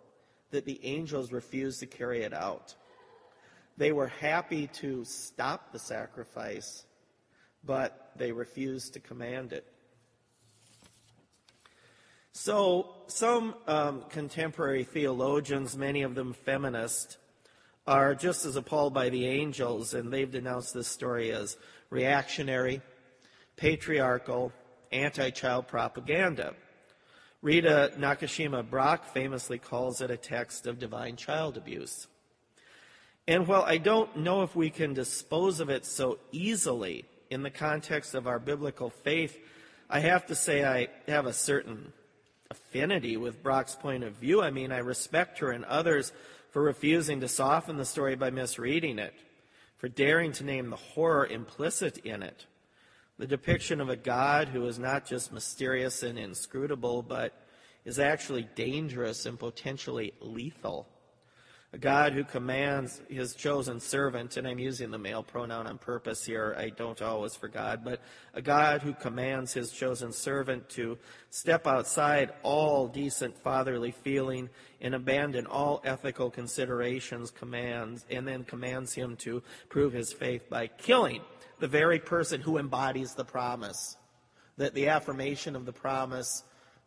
that 0.51 0.65
the 0.65 0.81
angels 0.85 1.33
refused 1.33 1.81
to 1.81 1.87
carry 1.87 2.23
it 2.23 2.33
out. 2.33 2.75
They 3.77 3.93
were 3.93 4.09
happy 4.09 4.69
to 4.75 5.05
stop 5.05 5.73
the 5.73 5.79
sacrifice, 5.79 6.85
but 7.65 8.13
they 8.17 8.33
refused 8.33 8.95
to 8.95 9.01
command 9.01 9.53
it. 9.53 9.67
So, 12.33 12.95
some 13.09 13.55
um, 13.67 14.05
contemporary 14.11 14.85
theologians, 14.85 15.77
many 15.77 16.03
of 16.03 16.15
them 16.15 16.33
feminist, 16.33 17.19
are 17.87 18.15
just 18.15 18.45
as 18.45 18.55
appalled 18.55 18.95
by 18.95 19.09
the 19.09 19.27
angels, 19.27 19.95
and 19.95 20.13
they've 20.13 20.31
denounced 20.31 20.75
this 20.75 20.89
story 20.89 21.33
as 21.33 21.57
reactionary, 21.91 22.81
patriarchal, 23.57 24.53
anti 24.93 25.31
child 25.31 25.69
propaganda. 25.69 26.55
Rita 27.41 27.93
Nakashima 27.97 28.69
Brock 28.69 29.07
famously 29.13 29.59
calls 29.59 30.01
it 30.01 30.11
a 30.11 30.17
text 30.17 30.67
of 30.67 30.79
divine 30.79 31.17
child 31.17 31.57
abuse. 31.57 32.09
And 33.29 33.47
while 33.47 33.63
I 33.63 33.77
don't 33.77 34.17
know 34.17 34.43
if 34.43 34.57
we 34.57 34.71
can 34.71 34.95
dispose 34.95 35.61
of 35.61 35.69
it 35.69 35.85
so 35.85 36.19
easily 36.33 37.05
in 37.31 37.43
the 37.43 37.51
context 37.51 38.15
of 38.15 38.27
our 38.27 38.39
biblical 38.39 38.91
faith, 38.91 39.39
I 39.89 40.01
have 40.01 40.27
to 40.27 40.35
say 40.35 40.65
I 40.65 40.89
have 41.07 41.27
a 41.27 41.33
certain 41.33 41.93
affinity 42.51 43.17
with 43.17 43.43
Brock's 43.43 43.75
point 43.75 44.03
of 44.03 44.15
view. 44.15 44.43
I 44.43 44.51
mean, 44.51 44.73
I 44.73 44.79
respect 44.79 45.39
her 45.41 45.51
and 45.51 45.65
others 45.67 46.13
for 46.51 46.63
refusing 46.63 47.21
to 47.21 47.29
soften 47.29 47.77
the 47.77 47.85
story 47.85 48.17
by 48.17 48.31
misreading 48.31 48.99
it, 48.99 49.15
for 49.79 49.89
daring 49.89 50.33
to 50.33 50.45
name 50.45 50.71
the 50.71 50.77
horror 50.77 51.27
implicit 51.27 51.99
in 51.99 52.23
it. 52.23 52.47
The 53.19 53.27
depiction 53.27 53.81
of 53.81 53.89
a 53.89 53.97
God 53.97 54.49
who 54.49 54.67
is 54.67 54.79
not 54.79 55.07
just 55.07 55.33
mysterious 55.33 56.03
and 56.03 56.19
inscrutable, 56.19 57.03
but 57.03 57.33
is 57.85 57.99
actually 57.99 58.49
dangerous 58.55 59.25
and 59.25 59.39
potentially 59.39 60.13
lethal 60.21 60.87
a 61.73 61.79
God 61.79 62.15
who 62.15 62.25
commands 62.25 63.03
his 63.11 63.35
chosen 63.35 63.79
servant, 63.79 64.39
and 64.39 64.49
I'm 64.49 64.59
using 64.59 64.91
the 64.91 64.99
male 64.99 65.23
pronoun 65.23 65.67
on 65.67 65.77
purpose 65.77 66.25
here, 66.25 66.57
I 66.59 66.71
don't 66.71 67.01
always 67.03 67.37
for 67.37 67.49
God, 67.49 67.83
but 67.85 68.01
a 68.33 68.41
God 68.41 68.81
who 68.81 68.95
commands 68.95 69.53
his 69.53 69.71
chosen 69.71 70.11
servant 70.11 70.71
to 70.71 70.97
step 71.29 71.67
outside 71.67 72.33
all 72.43 72.89
decent 72.89 73.37
fatherly 73.37 73.91
feeling 73.91 74.49
and 74.81 74.95
abandon 74.95 75.45
all 75.45 75.83
ethical 75.85 76.31
considerations, 76.31 77.31
commands, 77.31 78.07
and 78.11 78.27
then 78.27 78.45
commands 78.45 78.95
him 78.95 79.15
to 79.17 79.43
prove 79.69 79.93
his 79.93 80.11
faith 80.11 80.49
by 80.49 80.69
killing 80.69 81.21
the 81.59 81.69
very 81.69 81.99
person 81.99 82.41
who 82.41 82.57
embodies 82.57 83.13
the 83.13 83.25
promise. 83.25 83.97
That 84.57 84.75
the 84.75 84.89
affirmation 84.89 85.55
of 85.55 85.67
the 85.67 85.73
promise 85.73 86.45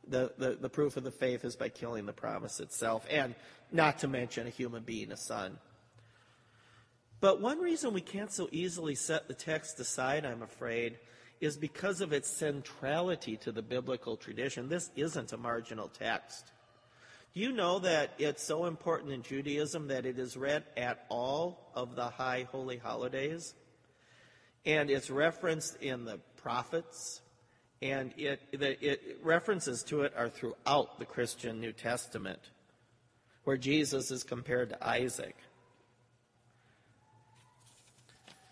the, 0.08 0.32
the, 0.38 0.58
the, 0.60 0.70
proof 0.70 0.98
of 0.98 1.04
the 1.04 1.12
faith 1.12 1.46
is 1.46 1.56
by 1.56 1.70
killing 1.70 2.06
the 2.06 2.14
promise 2.14 2.60
itself. 2.60 3.06
And 3.10 3.36
not 3.72 4.00
to 4.00 4.08
mention 4.08 4.48
a 4.48 4.52
human 4.52 4.84
being, 4.84 5.12
a 5.12 5.18
son. 5.18 5.58
But 7.20 7.40
one 7.40 7.60
reason 7.60 7.94
we 7.94 8.02
can't 8.02 8.32
so 8.32 8.50
easily 8.52 8.96
set 8.96 9.28
the 9.28 9.34
text 9.34 9.80
aside, 9.80 10.26
I'm 10.26 10.42
afraid, 10.42 10.98
is 11.40 11.56
because 11.56 12.02
of 12.02 12.14
its 12.14 12.30
centrality 12.30 13.38
to 13.38 13.52
the 13.52 13.62
biblical 13.62 14.18
tradition. 14.18 14.70
This 14.70 14.90
isn't 14.96 15.32
a 15.32 15.38
marginal 15.38 15.88
text. 15.88 16.52
Do 17.34 17.40
you 17.40 17.52
know 17.52 17.80
that 17.80 18.14
it's 18.18 18.44
so 18.44 18.66
important 18.66 19.14
in 19.14 19.22
Judaism 19.22 19.88
that 19.88 20.06
it 20.06 20.20
is 20.20 20.36
read 20.36 20.66
at 20.76 21.06
all 21.10 21.72
of 21.76 21.96
the 21.96 22.10
high 22.10 22.48
holy 22.52 22.78
holidays? 22.78 23.54
And 24.66 24.90
it's 24.90 25.10
referenced 25.10 25.78
in 25.82 26.06
the 26.06 26.20
prophets, 26.38 27.22
and 27.82 28.14
it, 28.18 28.42
it, 28.52 29.20
references 29.24 29.84
to 29.84 30.02
it 30.02 30.14
are 30.16 30.30
throughout 30.30 31.00
the 31.00 31.06
Christian 31.06 31.60
New 31.62 31.72
Testament 31.72 32.40
where 33.44 33.58
Jesus 33.58 34.12
is 34.12 34.24
compared 34.24 34.70
to 34.70 34.88
Isaac. 34.88 35.36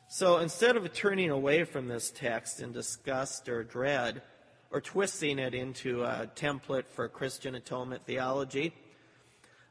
So 0.10 0.38
instead 0.38 0.75
of 0.75 0.91
turning 0.91 1.30
away 1.30 1.63
from 1.65 1.88
this 1.88 2.10
text 2.10 2.62
in 2.62 2.71
disgust 2.71 3.47
or 3.47 3.63
dread, 3.63 4.23
or 4.71 4.82
twisting 4.82 5.39
it 5.39 5.54
into 5.54 6.04
a 6.04 6.30
template 6.36 6.88
for 6.88 7.08
Christian 7.08 7.56
atonement 7.56 8.04
theology, 8.06 8.73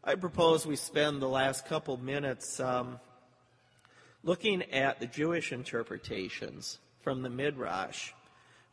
I 0.02 0.14
propose 0.14 0.66
we 0.66 0.76
spend 0.76 1.20
the 1.20 1.28
last 1.28 1.66
couple 1.66 1.96
minutes 1.96 2.61
um, 2.61 2.98
looking 4.22 4.62
at 4.72 5.00
the 5.00 5.07
Jewish 5.07 5.52
interpretations 5.52 6.78
from 7.02 7.22
the 7.22 7.31
Midrash, 7.31 8.12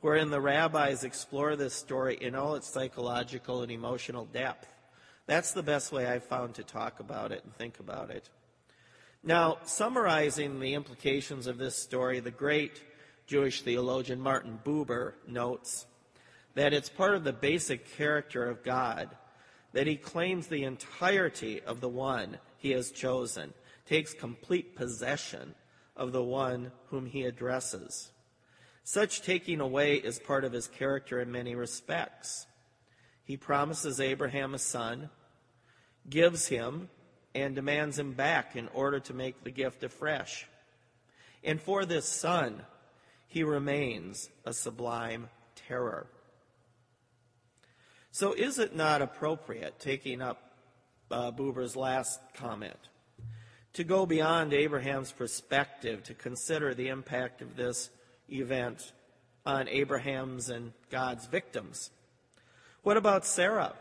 wherein 0.01 0.29
the 0.29 0.41
rabbis 0.41 1.03
explore 1.03 1.55
this 1.55 1.73
story 1.73 2.17
in 2.19 2.35
all 2.35 2.55
its 2.55 2.71
psychological 2.71 3.61
and 3.61 3.71
emotional 3.71 4.25
depth. 4.25 4.67
That's 5.27 5.53
the 5.53 5.63
best 5.63 5.91
way 5.91 6.05
I've 6.05 6.23
found 6.23 6.55
to 6.55 6.63
talk 6.63 6.99
about 6.99 7.31
it 7.31 7.43
and 7.43 7.53
think 7.55 7.79
about 7.79 8.11
it. 8.11 8.29
Now, 9.23 9.57
summarizing 9.65 10.59
the 10.59 10.75
implications 10.75 11.47
of 11.47 11.57
this 11.57 11.75
story, 11.75 12.19
the 12.19 12.29
great 12.29 12.83
Jewish 13.25 13.63
theologian 13.63 14.19
Martin 14.19 14.59
Buber 14.63 15.13
notes 15.27 15.87
that 16.53 16.73
it's 16.73 16.89
part 16.89 17.15
of 17.15 17.23
the 17.23 17.33
basic 17.33 17.95
character 17.97 18.47
of 18.47 18.63
God 18.63 19.09
that 19.73 19.87
he 19.87 19.97
claims 19.97 20.47
the 20.47 20.63
entirety 20.63 21.61
of 21.61 21.81
the 21.81 21.89
one 21.89 22.37
he 22.57 22.71
has 22.71 22.91
chosen, 22.91 23.53
takes 23.85 24.13
complete 24.13 24.75
possession 24.75 25.53
of 25.97 26.11
the 26.11 26.23
one 26.23 26.71
whom 26.87 27.05
he 27.05 27.23
addresses. 27.23 28.11
Such 28.83 29.21
taking 29.21 29.59
away 29.59 29.95
is 29.95 30.19
part 30.19 30.45
of 30.45 30.53
his 30.53 30.67
character 30.67 31.19
in 31.19 31.31
many 31.31 31.55
respects. 31.55 32.45
He 33.25 33.37
promises 33.37 33.99
Abraham 33.99 34.53
a 34.53 34.59
son, 34.59 35.09
gives 36.07 36.47
him, 36.47 36.89
and 37.33 37.55
demands 37.55 37.99
him 37.99 38.13
back 38.13 38.55
in 38.55 38.69
order 38.69 38.99
to 39.01 39.13
make 39.13 39.43
the 39.43 39.51
gift 39.51 39.83
afresh. 39.83 40.47
And 41.43 41.59
for 41.59 41.85
this 41.85 42.07
son, 42.07 42.61
he 43.27 43.43
remains 43.43 44.29
a 44.45 44.53
sublime 44.53 45.29
terror. 45.67 46.07
So, 48.11 48.31
is 48.31 48.59
it 48.59 48.75
not 48.75 49.01
appropriate, 49.01 49.79
taking 49.79 50.21
up 50.21 50.41
uh, 51.11 51.31
Buber's 51.31 51.75
last 51.75 52.21
comment, 52.35 52.79
to 53.73 53.83
go 53.83 54.05
beyond 54.05 54.53
Abraham's 54.53 55.11
perspective 55.11 56.03
to 56.03 56.13
consider 56.13 56.73
the 56.73 56.87
impact 56.87 57.41
of 57.41 57.57
this 57.57 57.89
event 58.29 58.93
on 59.45 59.67
Abraham's 59.67 60.49
and 60.49 60.71
God's 60.89 61.25
victims? 61.25 61.89
What 62.85 62.97
about 62.97 63.25
Sarah, 63.25 63.73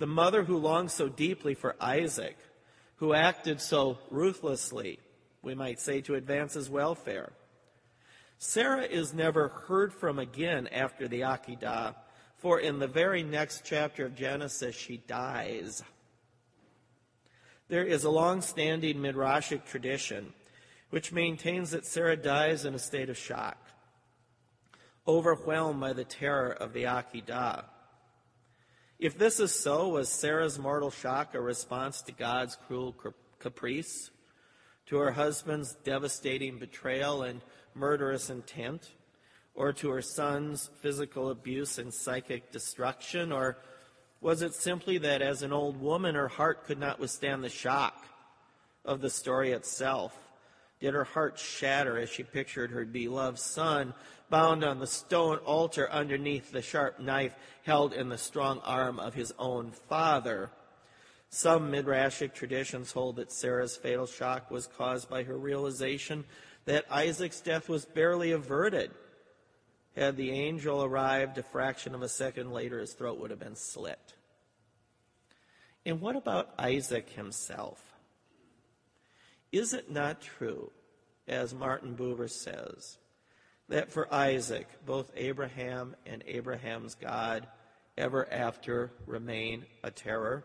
the 0.00 0.08
mother 0.08 0.42
who 0.42 0.56
longed 0.56 0.90
so 0.90 1.08
deeply 1.08 1.54
for 1.54 1.76
Isaac, 1.80 2.36
who 2.96 3.14
acted 3.14 3.60
so 3.60 3.98
ruthlessly, 4.10 4.98
we 5.40 5.54
might 5.54 5.78
say, 5.78 6.00
to 6.00 6.16
advance 6.16 6.54
his 6.54 6.68
welfare? 6.68 7.30
Sarah 8.38 8.82
is 8.82 9.14
never 9.14 9.46
heard 9.46 9.92
from 9.94 10.18
again 10.18 10.66
after 10.66 11.06
the 11.06 11.20
Akedah, 11.20 11.94
for 12.38 12.58
in 12.58 12.80
the 12.80 12.88
very 12.88 13.22
next 13.22 13.62
chapter 13.64 14.06
of 14.06 14.16
Genesis, 14.16 14.74
she 14.74 14.96
dies. 14.96 15.84
There 17.68 17.84
is 17.84 18.02
a 18.02 18.10
long 18.10 18.40
standing 18.40 18.96
Midrashic 18.96 19.64
tradition 19.64 20.32
which 20.90 21.12
maintains 21.12 21.70
that 21.70 21.86
Sarah 21.86 22.16
dies 22.16 22.64
in 22.64 22.74
a 22.74 22.80
state 22.80 23.10
of 23.10 23.16
shock, 23.16 23.58
overwhelmed 25.06 25.78
by 25.80 25.92
the 25.92 26.02
terror 26.02 26.50
of 26.50 26.72
the 26.72 26.82
Akedah. 26.82 27.66
If 29.00 29.18
this 29.18 29.40
is 29.40 29.52
so, 29.52 29.88
was 29.88 30.08
Sarah's 30.08 30.56
mortal 30.56 30.90
shock 30.90 31.34
a 31.34 31.40
response 31.40 32.00
to 32.02 32.12
God's 32.12 32.56
cruel 32.66 32.94
caprice, 33.40 34.10
to 34.86 34.98
her 34.98 35.10
husband's 35.10 35.74
devastating 35.82 36.58
betrayal 36.58 37.22
and 37.22 37.40
murderous 37.74 38.30
intent, 38.30 38.92
or 39.52 39.72
to 39.72 39.90
her 39.90 40.02
son's 40.02 40.70
physical 40.80 41.30
abuse 41.30 41.78
and 41.78 41.92
psychic 41.92 42.52
destruction? 42.52 43.32
Or 43.32 43.56
was 44.20 44.42
it 44.42 44.54
simply 44.54 44.98
that 44.98 45.22
as 45.22 45.42
an 45.42 45.52
old 45.52 45.80
woman, 45.80 46.14
her 46.14 46.28
heart 46.28 46.64
could 46.64 46.78
not 46.78 47.00
withstand 47.00 47.42
the 47.42 47.48
shock 47.48 48.04
of 48.84 49.00
the 49.00 49.10
story 49.10 49.50
itself? 49.50 50.16
Did 50.78 50.94
her 50.94 51.04
heart 51.04 51.36
shatter 51.36 51.98
as 51.98 52.10
she 52.10 52.22
pictured 52.22 52.70
her 52.70 52.84
beloved 52.84 53.40
son 53.40 53.92
bound 54.34 54.64
on 54.64 54.80
the 54.80 54.86
stone 54.88 55.36
altar 55.44 55.88
underneath 55.92 56.50
the 56.50 56.60
sharp 56.60 56.98
knife 56.98 57.36
held 57.62 57.92
in 57.92 58.08
the 58.08 58.18
strong 58.18 58.58
arm 58.64 58.98
of 58.98 59.14
his 59.14 59.32
own 59.38 59.70
father? 59.70 60.50
Some 61.28 61.70
Midrashic 61.70 62.34
traditions 62.34 62.90
hold 62.90 63.14
that 63.14 63.30
Sarah's 63.30 63.76
fatal 63.76 64.06
shock 64.06 64.50
was 64.50 64.66
caused 64.66 65.08
by 65.08 65.22
her 65.22 65.38
realization 65.38 66.24
that 66.64 66.84
Isaac's 66.90 67.40
death 67.40 67.68
was 67.68 67.84
barely 67.84 68.32
averted. 68.32 68.90
Had 69.94 70.16
the 70.16 70.32
angel 70.32 70.82
arrived 70.82 71.38
a 71.38 71.44
fraction 71.44 71.94
of 71.94 72.02
a 72.02 72.08
second 72.08 72.50
later, 72.50 72.80
his 72.80 72.92
throat 72.92 73.20
would 73.20 73.30
have 73.30 73.38
been 73.38 73.54
slit. 73.54 74.14
And 75.86 76.00
what 76.00 76.16
about 76.16 76.52
Isaac 76.58 77.08
himself? 77.10 77.80
Is 79.52 79.72
it 79.72 79.92
not 79.92 80.20
true, 80.20 80.72
as 81.28 81.54
Martin 81.54 81.94
Buber 81.94 82.28
says, 82.28 82.98
that 83.68 83.90
for 83.90 84.12
Isaac, 84.12 84.68
both 84.84 85.10
Abraham 85.16 85.96
and 86.06 86.22
Abraham's 86.26 86.94
God 86.94 87.46
ever 87.96 88.30
after 88.32 88.90
remain 89.06 89.64
a 89.82 89.90
terror? 89.90 90.44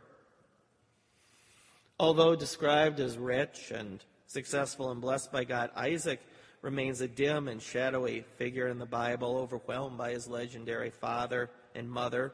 Although 2.00 2.36
described 2.36 3.00
as 3.00 3.18
rich 3.18 3.72
and 3.72 4.04
successful 4.28 4.92
and 4.92 5.02
blessed 5.02 5.32
by 5.32 5.44
God, 5.44 5.72
Isaac 5.76 6.22
remains 6.62 7.02
a 7.02 7.08
dim 7.08 7.48
and 7.48 7.62
shadowy 7.62 8.26
figure 8.38 8.68
in 8.68 8.80
the 8.80 8.86
Bible, 8.86 9.38
overwhelmed 9.38 9.98
by 9.98 10.12
his 10.12 10.28
legendary 10.28 10.90
father 10.90 11.50
and 11.76 11.90
mother, 11.90 12.34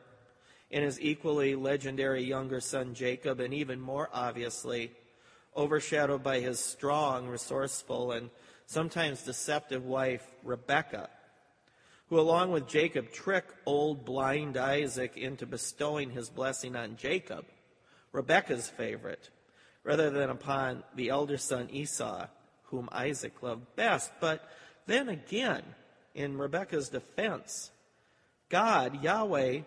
and 0.72 0.84
his 0.84 1.00
equally 1.00 1.56
legendary 1.56 2.24
younger 2.24 2.60
son 2.60 2.94
Jacob, 2.94 3.40
and 3.40 3.54
even 3.54 3.80
more 3.80 4.10
obviously, 4.14 4.92
overshadowed 5.56 6.22
by 6.22 6.40
his 6.40 6.60
strong, 6.60 7.28
resourceful, 7.28 8.12
and 8.12 8.30
sometimes 8.66 9.24
deceptive 9.24 9.86
wife, 9.86 10.26
Rebekah, 10.44 11.10
who, 12.10 12.20
along 12.20 12.52
with 12.52 12.68
Jacob, 12.68 13.12
trick 13.12 13.46
old 13.66 14.06
blind 14.06 14.58
Isaac 14.58 15.18
into 15.18 15.46
bestowing 15.46 16.12
his 16.12 16.30
blessing 16.30 16.76
on 16.76 16.98
Jacob, 16.98 17.46
Rebekah's 18.12 18.70
favorite, 18.70 19.30
rather 19.84 20.10
than 20.10 20.30
upon 20.30 20.84
the 20.96 21.10
elder 21.10 21.38
son 21.38 21.70
Esau, 21.72 22.28
whom 22.66 22.90
Isaac 22.92 23.42
loved 23.42 23.76
best. 23.76 24.12
But 24.20 24.48
then 24.86 25.10
again, 25.10 25.64
in 26.14 26.38
Rebekah's 26.38 26.90
defense, 26.90 27.72
God, 28.50 29.04
Yahweh, 29.04 29.62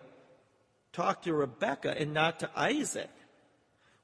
talked 0.91 1.25
to 1.25 1.33
Rebekah 1.33 1.99
and 1.99 2.13
not 2.13 2.39
to 2.39 2.49
Isaac. 2.55 3.09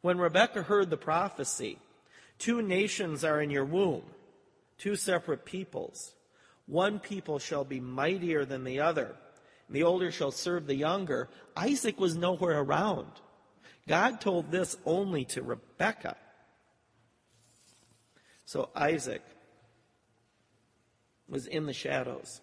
When 0.01 0.17
Rebekah 0.17 0.63
heard 0.63 0.89
the 0.89 0.97
prophecy, 0.97 1.79
two 2.37 2.61
nations 2.61 3.23
are 3.23 3.41
in 3.41 3.49
your 3.49 3.65
womb, 3.65 4.03
two 4.77 4.95
separate 4.95 5.45
peoples. 5.45 6.13
One 6.65 6.99
people 6.99 7.39
shall 7.39 7.63
be 7.63 7.79
mightier 7.79 8.45
than 8.45 8.63
the 8.63 8.79
other. 8.79 9.15
and 9.67 9.75
The 9.75 9.83
older 9.83 10.11
shall 10.11 10.31
serve 10.31 10.67
the 10.67 10.75
younger. 10.75 11.29
Isaac 11.55 11.99
was 11.99 12.15
nowhere 12.15 12.59
around. 12.59 13.11
God 13.87 14.19
told 14.19 14.51
this 14.51 14.77
only 14.85 15.25
to 15.25 15.43
Rebekah. 15.43 16.17
So 18.45 18.69
Isaac 18.75 19.23
was 21.27 21.47
in 21.47 21.65
the 21.65 21.73
shadows. 21.73 22.41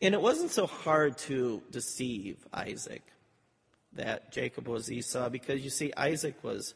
And 0.00 0.14
it 0.14 0.20
wasn't 0.20 0.50
so 0.50 0.66
hard 0.66 1.16
to 1.18 1.62
deceive 1.70 2.46
Isaac 2.52 3.02
that 3.94 4.32
Jacob 4.32 4.68
was 4.68 4.90
Esau 4.90 5.28
because 5.30 5.62
you 5.62 5.70
see, 5.70 5.92
Isaac 5.96 6.34
was 6.42 6.74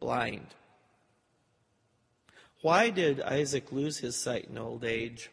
blind. 0.00 0.46
Why 2.62 2.90
did 2.90 3.20
Isaac 3.20 3.72
lose 3.72 3.98
his 3.98 4.14
sight 4.14 4.46
in 4.48 4.56
old 4.56 4.84
age? 4.84 5.30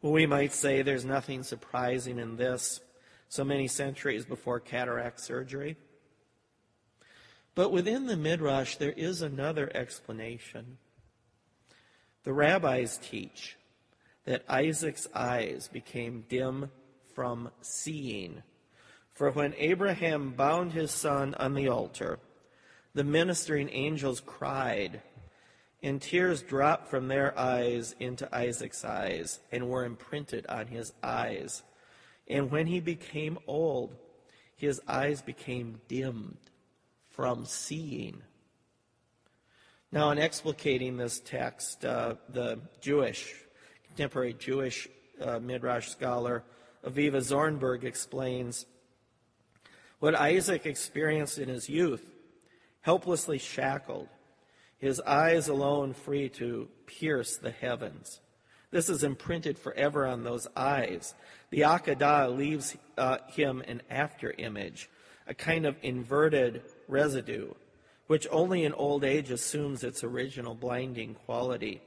Well, 0.00 0.12
we 0.12 0.24
might 0.24 0.52
say 0.52 0.80
there's 0.80 1.04
nothing 1.04 1.42
surprising 1.42 2.20
in 2.20 2.36
this 2.36 2.80
so 3.28 3.42
many 3.44 3.66
centuries 3.66 4.24
before 4.24 4.60
cataract 4.60 5.18
surgery. 5.18 5.76
But 7.56 7.72
within 7.72 8.06
the 8.06 8.16
Midrash, 8.16 8.76
there 8.76 8.92
is 8.92 9.20
another 9.20 9.70
explanation. 9.74 10.78
The 12.22 12.32
rabbis 12.32 12.98
teach 12.98 13.56
that 14.24 14.44
Isaac's 14.48 15.08
eyes 15.12 15.68
became 15.72 16.24
dim 16.28 16.70
from 17.14 17.50
seeing. 17.62 18.44
For 19.12 19.32
when 19.32 19.54
Abraham 19.58 20.34
bound 20.34 20.72
his 20.72 20.92
son 20.92 21.34
on 21.34 21.54
the 21.54 21.68
altar, 21.68 22.20
the 22.94 23.04
ministering 23.04 23.68
angels 23.70 24.20
cried, 24.20 25.02
and 25.82 26.00
tears 26.00 26.42
dropped 26.42 26.88
from 26.88 27.08
their 27.08 27.36
eyes 27.38 27.94
into 27.98 28.32
Isaac's 28.34 28.84
eyes 28.84 29.40
and 29.50 29.68
were 29.68 29.84
imprinted 29.84 30.46
on 30.46 30.68
his 30.68 30.92
eyes. 31.02 31.62
And 32.28 32.50
when 32.50 32.66
he 32.66 32.80
became 32.80 33.38
old, 33.46 33.96
his 34.56 34.80
eyes 34.86 35.20
became 35.22 35.80
dimmed 35.88 36.38
from 37.10 37.44
seeing. 37.44 38.22
Now, 39.90 40.10
in 40.10 40.18
explicating 40.18 40.96
this 40.96 41.20
text, 41.20 41.84
uh, 41.84 42.14
the 42.28 42.60
Jewish, 42.80 43.34
contemporary 43.88 44.34
Jewish 44.34 44.88
uh, 45.20 45.38
Midrash 45.40 45.88
scholar 45.88 46.44
Aviva 46.84 47.20
Zornberg 47.20 47.84
explains 47.84 48.66
what 50.00 50.14
Isaac 50.14 50.66
experienced 50.66 51.38
in 51.38 51.48
his 51.48 51.68
youth, 51.68 52.04
helplessly 52.80 53.38
shackled, 53.38 54.08
his 54.82 55.00
eyes 55.02 55.46
alone 55.46 55.94
free 55.94 56.28
to 56.28 56.68
pierce 56.86 57.36
the 57.36 57.52
heavens. 57.52 58.20
This 58.72 58.88
is 58.88 59.04
imprinted 59.04 59.56
forever 59.56 60.04
on 60.04 60.24
those 60.24 60.48
eyes. 60.56 61.14
The 61.50 61.60
Akedah 61.60 62.36
leaves 62.36 62.76
uh, 62.98 63.18
him 63.28 63.62
an 63.68 63.82
after 63.88 64.34
image, 64.36 64.90
a 65.28 65.34
kind 65.34 65.66
of 65.66 65.76
inverted 65.82 66.62
residue, 66.88 67.52
which 68.08 68.26
only 68.32 68.64
in 68.64 68.72
old 68.72 69.04
age 69.04 69.30
assumes 69.30 69.84
its 69.84 70.02
original 70.02 70.56
blinding 70.56 71.14
quality. 71.14 71.80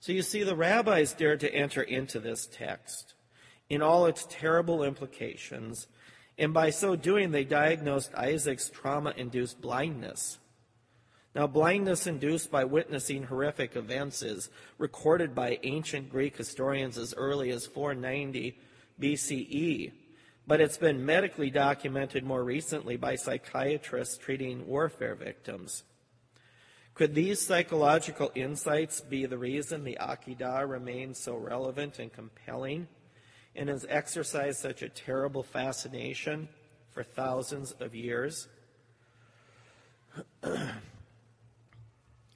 So 0.00 0.12
you 0.12 0.20
see, 0.20 0.42
the 0.42 0.54
rabbis 0.54 1.14
dared 1.14 1.40
to 1.40 1.54
enter 1.54 1.80
into 1.80 2.20
this 2.20 2.46
text 2.46 3.14
in 3.70 3.80
all 3.80 4.04
its 4.04 4.26
terrible 4.28 4.84
implications, 4.84 5.86
and 6.36 6.52
by 6.52 6.68
so 6.68 6.94
doing, 6.94 7.30
they 7.30 7.44
diagnosed 7.44 8.14
Isaac's 8.14 8.68
trauma 8.68 9.14
induced 9.16 9.62
blindness. 9.62 10.38
Now, 11.38 11.46
blindness 11.46 12.08
induced 12.08 12.50
by 12.50 12.64
witnessing 12.64 13.22
horrific 13.22 13.76
events 13.76 14.22
is 14.22 14.50
recorded 14.76 15.36
by 15.36 15.60
ancient 15.62 16.10
Greek 16.10 16.36
historians 16.36 16.98
as 16.98 17.14
early 17.14 17.50
as 17.50 17.64
490 17.64 18.58
BCE 19.00 19.92
but 20.48 20.60
it's 20.60 20.78
been 20.78 21.06
medically 21.06 21.48
documented 21.48 22.24
more 22.24 22.42
recently 22.42 22.96
by 22.96 23.14
psychiatrists 23.14 24.16
treating 24.16 24.66
warfare 24.66 25.14
victims. 25.14 25.84
Could 26.94 27.14
these 27.14 27.40
psychological 27.40 28.32
insights 28.34 29.00
be 29.00 29.24
the 29.24 29.38
reason 29.38 29.84
the 29.84 29.98
Akedah 30.00 30.68
remains 30.68 31.20
so 31.20 31.36
relevant 31.36 32.00
and 32.00 32.12
compelling 32.12 32.88
and 33.54 33.68
has 33.68 33.86
exercised 33.88 34.58
such 34.58 34.82
a 34.82 34.88
terrible 34.88 35.44
fascination 35.44 36.48
for 36.90 37.04
thousands 37.04 37.70
of 37.78 37.94
years? 37.94 38.48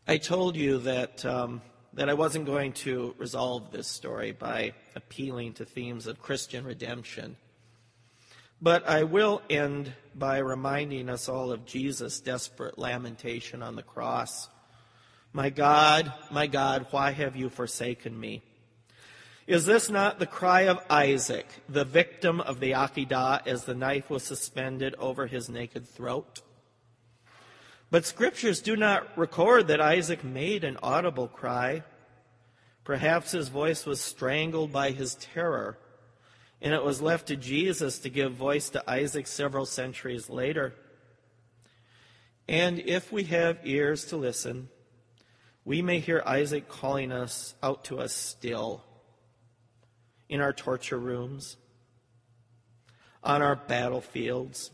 I 0.06 0.18
told 0.18 0.56
you 0.56 0.78
that, 0.78 1.24
um, 1.24 1.62
that 1.94 2.08
I 2.08 2.14
wasn't 2.14 2.46
going 2.46 2.72
to 2.72 3.14
resolve 3.18 3.70
this 3.70 3.88
story 3.88 4.32
by 4.32 4.72
appealing 4.96 5.54
to 5.54 5.64
themes 5.64 6.06
of 6.06 6.20
Christian 6.20 6.64
redemption 6.64 7.36
but 8.62 8.88
I 8.88 9.02
will 9.02 9.42
end 9.50 9.92
by 10.14 10.38
reminding 10.38 11.08
us 11.08 11.28
all 11.28 11.50
of 11.50 11.66
Jesus' 11.66 12.20
desperate 12.20 12.78
lamentation 12.78 13.60
on 13.60 13.74
the 13.74 13.82
cross. 13.82 14.48
My 15.32 15.50
God, 15.50 16.12
my 16.30 16.46
God, 16.46 16.86
why 16.92 17.10
have 17.10 17.34
you 17.34 17.48
forsaken 17.48 18.18
me? 18.18 18.40
Is 19.48 19.66
this 19.66 19.90
not 19.90 20.20
the 20.20 20.26
cry 20.26 20.62
of 20.62 20.78
Isaac, 20.88 21.48
the 21.68 21.84
victim 21.84 22.40
of 22.40 22.60
the 22.60 22.70
Akedah, 22.70 23.44
as 23.48 23.64
the 23.64 23.74
knife 23.74 24.08
was 24.08 24.22
suspended 24.22 24.94
over 24.96 25.26
his 25.26 25.48
naked 25.48 25.88
throat? 25.88 26.40
But 27.92 28.06
scriptures 28.06 28.62
do 28.62 28.74
not 28.74 29.18
record 29.18 29.68
that 29.68 29.82
Isaac 29.82 30.24
made 30.24 30.64
an 30.64 30.78
audible 30.82 31.28
cry. 31.28 31.84
Perhaps 32.84 33.32
his 33.32 33.48
voice 33.48 33.84
was 33.84 34.00
strangled 34.00 34.72
by 34.72 34.92
his 34.92 35.14
terror 35.14 35.76
and 36.62 36.72
it 36.72 36.82
was 36.82 37.02
left 37.02 37.26
to 37.26 37.36
Jesus 37.36 37.98
to 37.98 38.08
give 38.08 38.32
voice 38.32 38.70
to 38.70 38.90
Isaac 38.90 39.26
several 39.26 39.66
centuries 39.66 40.30
later. 40.30 40.72
And 42.48 42.78
if 42.78 43.12
we 43.12 43.24
have 43.24 43.58
ears 43.64 44.06
to 44.06 44.16
listen, 44.16 44.70
we 45.62 45.82
may 45.82 45.98
hear 45.98 46.22
Isaac 46.24 46.70
calling 46.70 47.12
us 47.12 47.54
out 47.62 47.84
to 47.84 47.98
us 47.98 48.14
still 48.14 48.84
in 50.30 50.40
our 50.40 50.54
torture 50.54 50.98
rooms, 50.98 51.58
on 53.22 53.42
our 53.42 53.56
battlefields, 53.56 54.70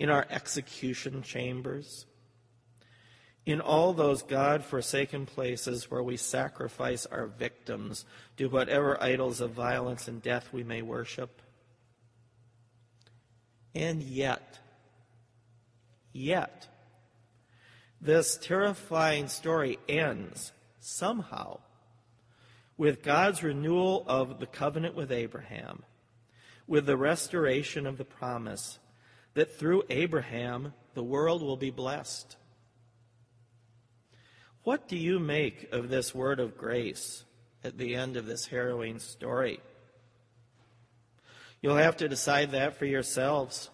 in 0.00 0.08
our 0.08 0.26
execution 0.30 1.22
chambers, 1.22 2.06
in 3.44 3.60
all 3.60 3.92
those 3.92 4.22
God 4.22 4.64
forsaken 4.64 5.26
places 5.26 5.90
where 5.90 6.02
we 6.02 6.16
sacrifice 6.16 7.04
our 7.04 7.26
victims 7.26 8.06
to 8.38 8.46
whatever 8.46 9.00
idols 9.02 9.42
of 9.42 9.50
violence 9.50 10.08
and 10.08 10.22
death 10.22 10.48
we 10.54 10.64
may 10.64 10.80
worship. 10.80 11.42
And 13.74 14.02
yet, 14.02 14.58
yet, 16.14 16.66
this 18.00 18.38
terrifying 18.38 19.28
story 19.28 19.78
ends 19.86 20.52
somehow 20.80 21.60
with 22.78 23.02
God's 23.02 23.42
renewal 23.42 24.02
of 24.06 24.40
the 24.40 24.46
covenant 24.46 24.94
with 24.94 25.12
Abraham, 25.12 25.82
with 26.66 26.86
the 26.86 26.96
restoration 26.96 27.86
of 27.86 27.98
the 27.98 28.06
promise 28.06 28.78
that 29.40 29.58
through 29.58 29.82
Abraham 29.88 30.74
the 30.92 31.02
world 31.02 31.40
will 31.40 31.56
be 31.56 31.70
blessed. 31.70 32.36
What 34.64 34.86
do 34.86 34.98
you 34.98 35.18
make 35.18 35.72
of 35.72 35.88
this 35.88 36.14
word 36.14 36.38
of 36.40 36.58
grace 36.58 37.24
at 37.64 37.78
the 37.78 37.94
end 37.94 38.18
of 38.18 38.26
this 38.26 38.48
harrowing 38.48 38.98
story? 38.98 39.60
You'll 41.62 41.76
have 41.76 41.96
to 41.96 42.08
decide 42.10 42.50
that 42.50 42.76
for 42.76 42.84
yourselves. 42.84 43.70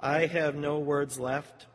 I 0.00 0.26
have 0.26 0.56
no 0.56 0.80
words 0.80 1.20
left. 1.20 1.66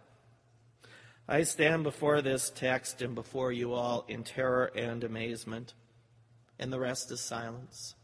I 1.26 1.44
stand 1.44 1.84
before 1.84 2.22
this 2.22 2.52
text 2.54 3.02
and 3.02 3.16
before 3.16 3.54
you 3.54 3.72
all 3.72 4.04
in 4.10 4.26
terror 4.26 4.70
and 4.76 5.06
amazement, 5.06 5.74
and 6.60 6.74
the 6.74 6.82
rest 6.82 7.12
is 7.12 7.22
silence. 7.22 7.96